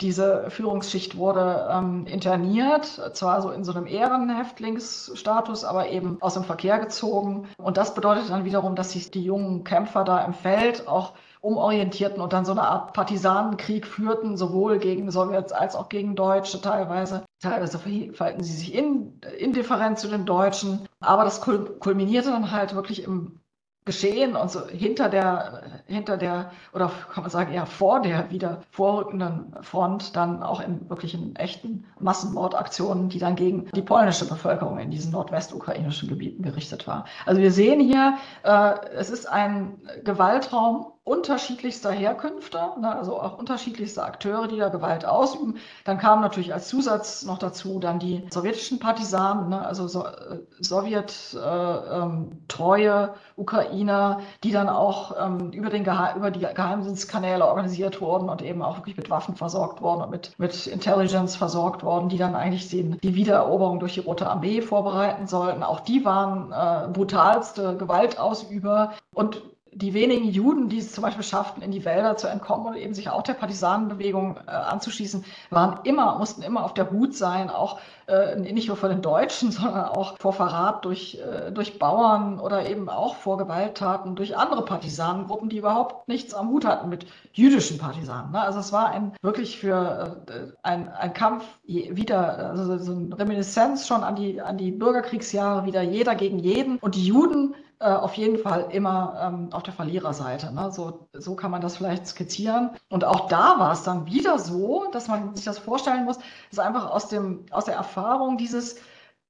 [0.00, 6.42] diese Führungsschicht wurde ähm, interniert, zwar so in so einem Ehrenhäftlingsstatus, aber eben aus dem
[6.42, 7.48] Verkehr gezogen.
[7.58, 11.12] Und das bedeutet dann wiederum, dass sich die jungen Kämpfer da im Feld auch
[11.44, 16.60] umorientierten und dann so eine Art Partisanenkrieg führten, sowohl gegen Sowjets als auch gegen Deutsche
[16.60, 17.24] teilweise.
[17.40, 20.88] Teilweise verhalten sie sich in, indifferent zu den Deutschen.
[21.00, 23.40] Aber das kulminierte dann halt wirklich im
[23.84, 28.62] geschehen und so hinter der, hinter der, oder kann man sagen, eher vor der wieder
[28.70, 34.90] vorrückenden Front dann auch in wirklichen echten Massenmordaktionen, die dann gegen die polnische Bevölkerung in
[34.90, 37.04] diesen nordwestukrainischen Gebieten gerichtet war.
[37.26, 44.02] Also wir sehen hier, äh, es ist ein Gewaltraum unterschiedlichster Herkünfte, ne, also auch unterschiedlichste
[44.02, 45.58] Akteure, die da Gewalt ausüben.
[45.84, 50.38] Dann kamen natürlich als Zusatz noch dazu dann die sowjetischen Partisanen, ne, also so, äh,
[50.60, 58.00] Sowjet-treue äh, ähm, Ukrainer, die dann auch ähm, über, den Geheim, über die Geheimdienstkanäle organisiert
[58.00, 62.08] wurden und eben auch wirklich mit Waffen versorgt worden und mit, mit Intelligence versorgt worden,
[62.08, 65.62] die dann eigentlich den, die Wiedereroberung durch die Rote Armee vorbereiten sollten.
[65.62, 69.42] Auch die waren äh, brutalste Gewaltausüber und
[69.74, 72.94] die wenigen Juden, die es zum Beispiel schafften, in die Wälder zu entkommen und eben
[72.94, 77.80] sich auch der Partisanenbewegung äh, anzuschließen, waren immer, mussten immer auf der Hut sein, auch
[78.06, 82.68] äh, nicht nur vor den Deutschen, sondern auch vor Verrat durch, äh, durch Bauern oder
[82.68, 87.78] eben auch vor Gewalttaten durch andere Partisanengruppen, die überhaupt nichts am Hut hatten mit jüdischen
[87.78, 88.32] Partisanen.
[88.32, 88.40] Ne?
[88.40, 93.86] Also es war ein wirklich für äh, ein, ein Kampf wieder, also so eine Reminiszenz
[93.86, 96.78] schon an die, an die Bürgerkriegsjahre, wieder jeder gegen jeden.
[96.78, 97.54] Und die Juden
[97.84, 100.54] äh, auf jeden Fall immer ähm, auf der Verliererseite.
[100.54, 100.72] Ne?
[100.72, 102.70] So, so kann man das vielleicht skizzieren.
[102.88, 106.18] Und auch da war es dann wieder so, dass man sich das vorstellen muss,
[106.48, 108.76] dass einfach aus, dem, aus der Erfahrung dieses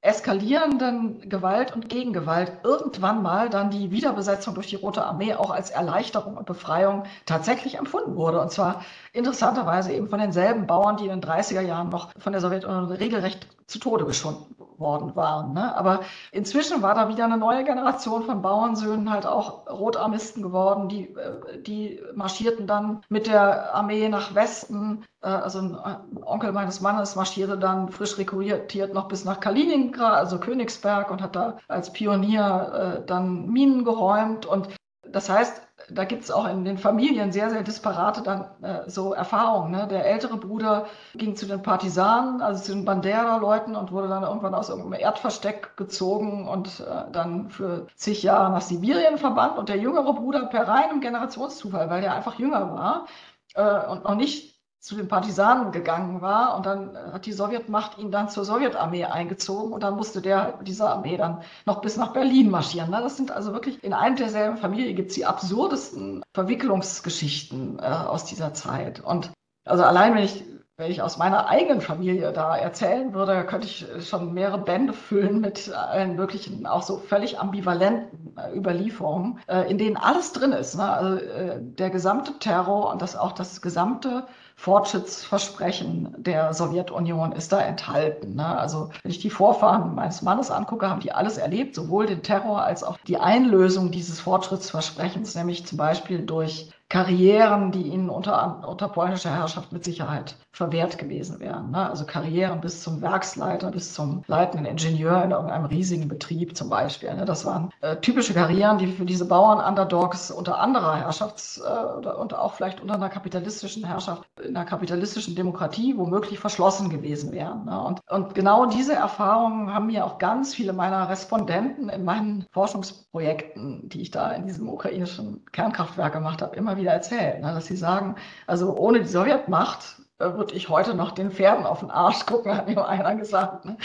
[0.03, 5.71] eskalierenden Gewalt und Gegengewalt irgendwann mal dann die Wiederbesetzung durch die Rote Armee auch als
[5.71, 8.41] Erleichterung und Befreiung tatsächlich empfunden wurde.
[8.41, 12.41] Und zwar interessanterweise eben von denselben Bauern, die in den 30er Jahren noch von der
[12.41, 15.53] Sowjetunion regelrecht zu Tode geschunden worden waren.
[15.53, 15.77] Ne?
[15.77, 16.01] Aber
[16.33, 20.89] inzwischen war da wieder eine neue Generation von Bauernsöhnen halt auch Rotarmisten geworden.
[20.89, 25.05] Die, äh, die marschierten dann mit der Armee nach Westen.
[25.23, 30.39] Äh, also ein Onkel meines Mannes marschierte dann frisch rekrutiert noch bis nach Kaliningrad, also
[30.39, 34.47] Königsberg, und hat da als Pionier äh, dann Minen geräumt.
[34.47, 34.69] Und
[35.03, 39.13] das heißt, da gibt es auch in den Familien sehr, sehr disparate dann äh, so
[39.13, 39.71] Erfahrungen.
[39.71, 39.87] Ne?
[39.89, 44.55] Der ältere Bruder ging zu den Partisanen, also zu den Bandera-Leuten und wurde dann irgendwann
[44.55, 49.59] aus irgendeinem Erdversteck gezogen und äh, dann für zig Jahre nach Sibirien verbannt.
[49.59, 53.07] Und der jüngere Bruder per reinem Generationszufall, weil der einfach jünger war
[53.55, 54.54] äh, und noch nicht
[54.85, 59.73] zu den Partisanen gegangen war und dann hat die Sowjetmacht ihn dann zur Sowjetarmee eingezogen
[59.73, 62.93] und dann musste der dieser Armee dann noch bis nach Berlin marschieren.
[62.93, 68.27] Das sind also wirklich in einem derselben Familie gibt es die absurdesten Verwicklungsgeschichten äh, aus
[68.27, 69.01] dieser Zeit.
[69.01, 69.31] Und
[69.65, 70.45] also allein wenn ich
[70.77, 75.41] wenn ich aus meiner eigenen Familie da erzählen würde, könnte ich schon mehrere Bände füllen
[75.41, 80.77] mit allen möglichen, auch so völlig ambivalenten äh, Überlieferungen, äh, in denen alles drin ist.
[80.77, 80.83] Ne?
[80.83, 84.27] Also äh, der gesamte Terror und das auch das gesamte
[84.57, 88.37] Fortschrittsversprechen der Sowjetunion ist da enthalten.
[88.37, 88.47] Ne?
[88.47, 92.63] Also wenn ich die Vorfahren meines Mannes angucke, haben die alles erlebt, sowohl den Terror
[92.63, 98.89] als auch die Einlösung dieses Fortschrittsversprechens, nämlich zum Beispiel durch Karrieren, die ihnen unter, unter
[98.89, 101.73] polnischer Herrschaft mit Sicherheit verwehrt gewesen wären.
[101.73, 101.91] Ne?
[101.91, 107.13] Also Karrieren bis zum Werksleiter, bis zum leitenden Ingenieur in irgendeinem riesigen Betrieb zum Beispiel.
[107.15, 107.25] Ne?
[107.25, 112.55] Das waren äh, typische Karrieren, die für diese Bauern-Underdogs unter anderer Herrschafts- äh, unter, auch
[112.55, 117.65] vielleicht unter einer kapitalistischen Herrschaft, in einer kapitalistischen Demokratie womöglich verschlossen gewesen wären.
[117.65, 117.81] Ne?
[117.81, 123.89] Und, und genau diese Erfahrungen haben mir auch ganz viele meiner Respondenten in meinen Forschungsprojekten,
[123.89, 127.53] die ich da in diesem ukrainischen Kernkraftwerk gemacht habe, immer wieder erzählt, ne?
[127.55, 128.17] dass sie sagen,
[128.47, 132.57] also ohne die Sowjetmacht äh, würde ich heute noch den Pferden auf den Arsch gucken,
[132.57, 133.65] hat mir einer gesagt.
[133.65, 133.77] Ne?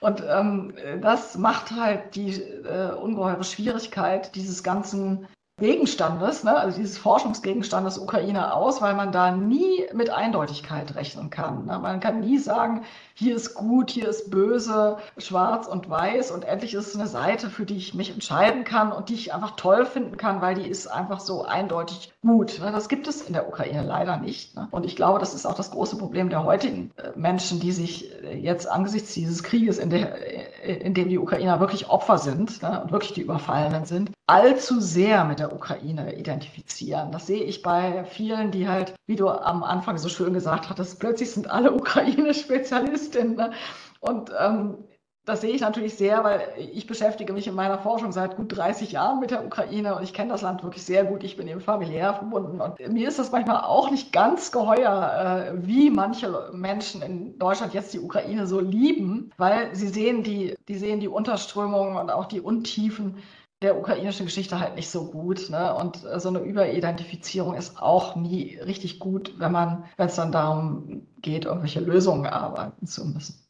[0.00, 5.26] Und ähm, das macht halt die äh, ungeheure Schwierigkeit dieses ganzen
[5.58, 11.64] Gegenstandes, ne, also dieses Forschungsgegenstandes Ukraine aus, weil man da nie mit Eindeutigkeit rechnen kann.
[11.64, 11.78] Ne?
[11.78, 12.82] Man kann nie sagen,
[13.14, 17.48] hier ist gut, hier ist böse, schwarz und weiß und endlich ist es eine Seite,
[17.48, 20.68] für die ich mich entscheiden kann und die ich einfach toll finden kann, weil die
[20.68, 22.60] ist einfach so eindeutig gut.
[22.60, 22.70] Ne?
[22.70, 24.54] Das gibt es in der Ukraine leider nicht.
[24.56, 24.68] Ne?
[24.72, 28.12] Und ich glaube, das ist auch das große Problem der heutigen äh, Menschen, die sich
[28.22, 32.60] äh, jetzt angesichts dieses Krieges, in, der, äh, in dem die Ukrainer wirklich Opfer sind
[32.60, 37.12] ne, und wirklich die Überfallenen sind, allzu sehr mit der Ukraine identifizieren.
[37.12, 41.00] Das sehe ich bei vielen, die halt, wie du am Anfang so schön gesagt hattest,
[41.00, 43.36] plötzlich sind alle Ukraine-Spezialistinnen.
[43.36, 43.52] Ne?
[44.00, 44.78] Und ähm,
[45.26, 46.40] das sehe ich natürlich sehr, weil
[46.72, 50.14] ich beschäftige mich in meiner Forschung seit gut 30 Jahren mit der Ukraine und ich
[50.14, 51.24] kenne das Land wirklich sehr gut.
[51.24, 55.66] Ich bin eben familiär verbunden und mir ist das manchmal auch nicht ganz geheuer, äh,
[55.66, 60.76] wie manche Menschen in Deutschland jetzt die Ukraine so lieben, weil sie sehen die, die
[60.76, 63.16] sehen die Unterströmungen und auch die Untiefen
[63.62, 65.50] der ukrainischen Geschichte halt nicht so gut.
[65.50, 65.74] Ne?
[65.74, 70.32] Und äh, so eine Überidentifizierung ist auch nie richtig gut, wenn man, wenn es dann
[70.32, 73.42] darum geht, irgendwelche Lösungen erarbeiten zu müssen.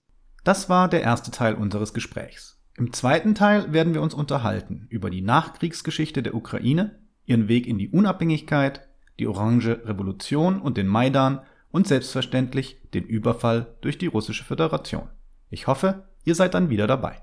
[0.45, 2.63] Das war der erste Teil unseres Gesprächs.
[2.77, 7.79] Im zweiten Teil werden wir uns unterhalten über die Nachkriegsgeschichte der Ukraine, ihren Weg in
[7.79, 8.87] die Unabhängigkeit,
[9.19, 11.41] die Orange Revolution und den Maidan
[11.73, 15.09] und selbstverständlich den Überfall durch die russische Föderation.
[15.51, 17.23] Ich hoffe, ihr seid dann wieder dabei.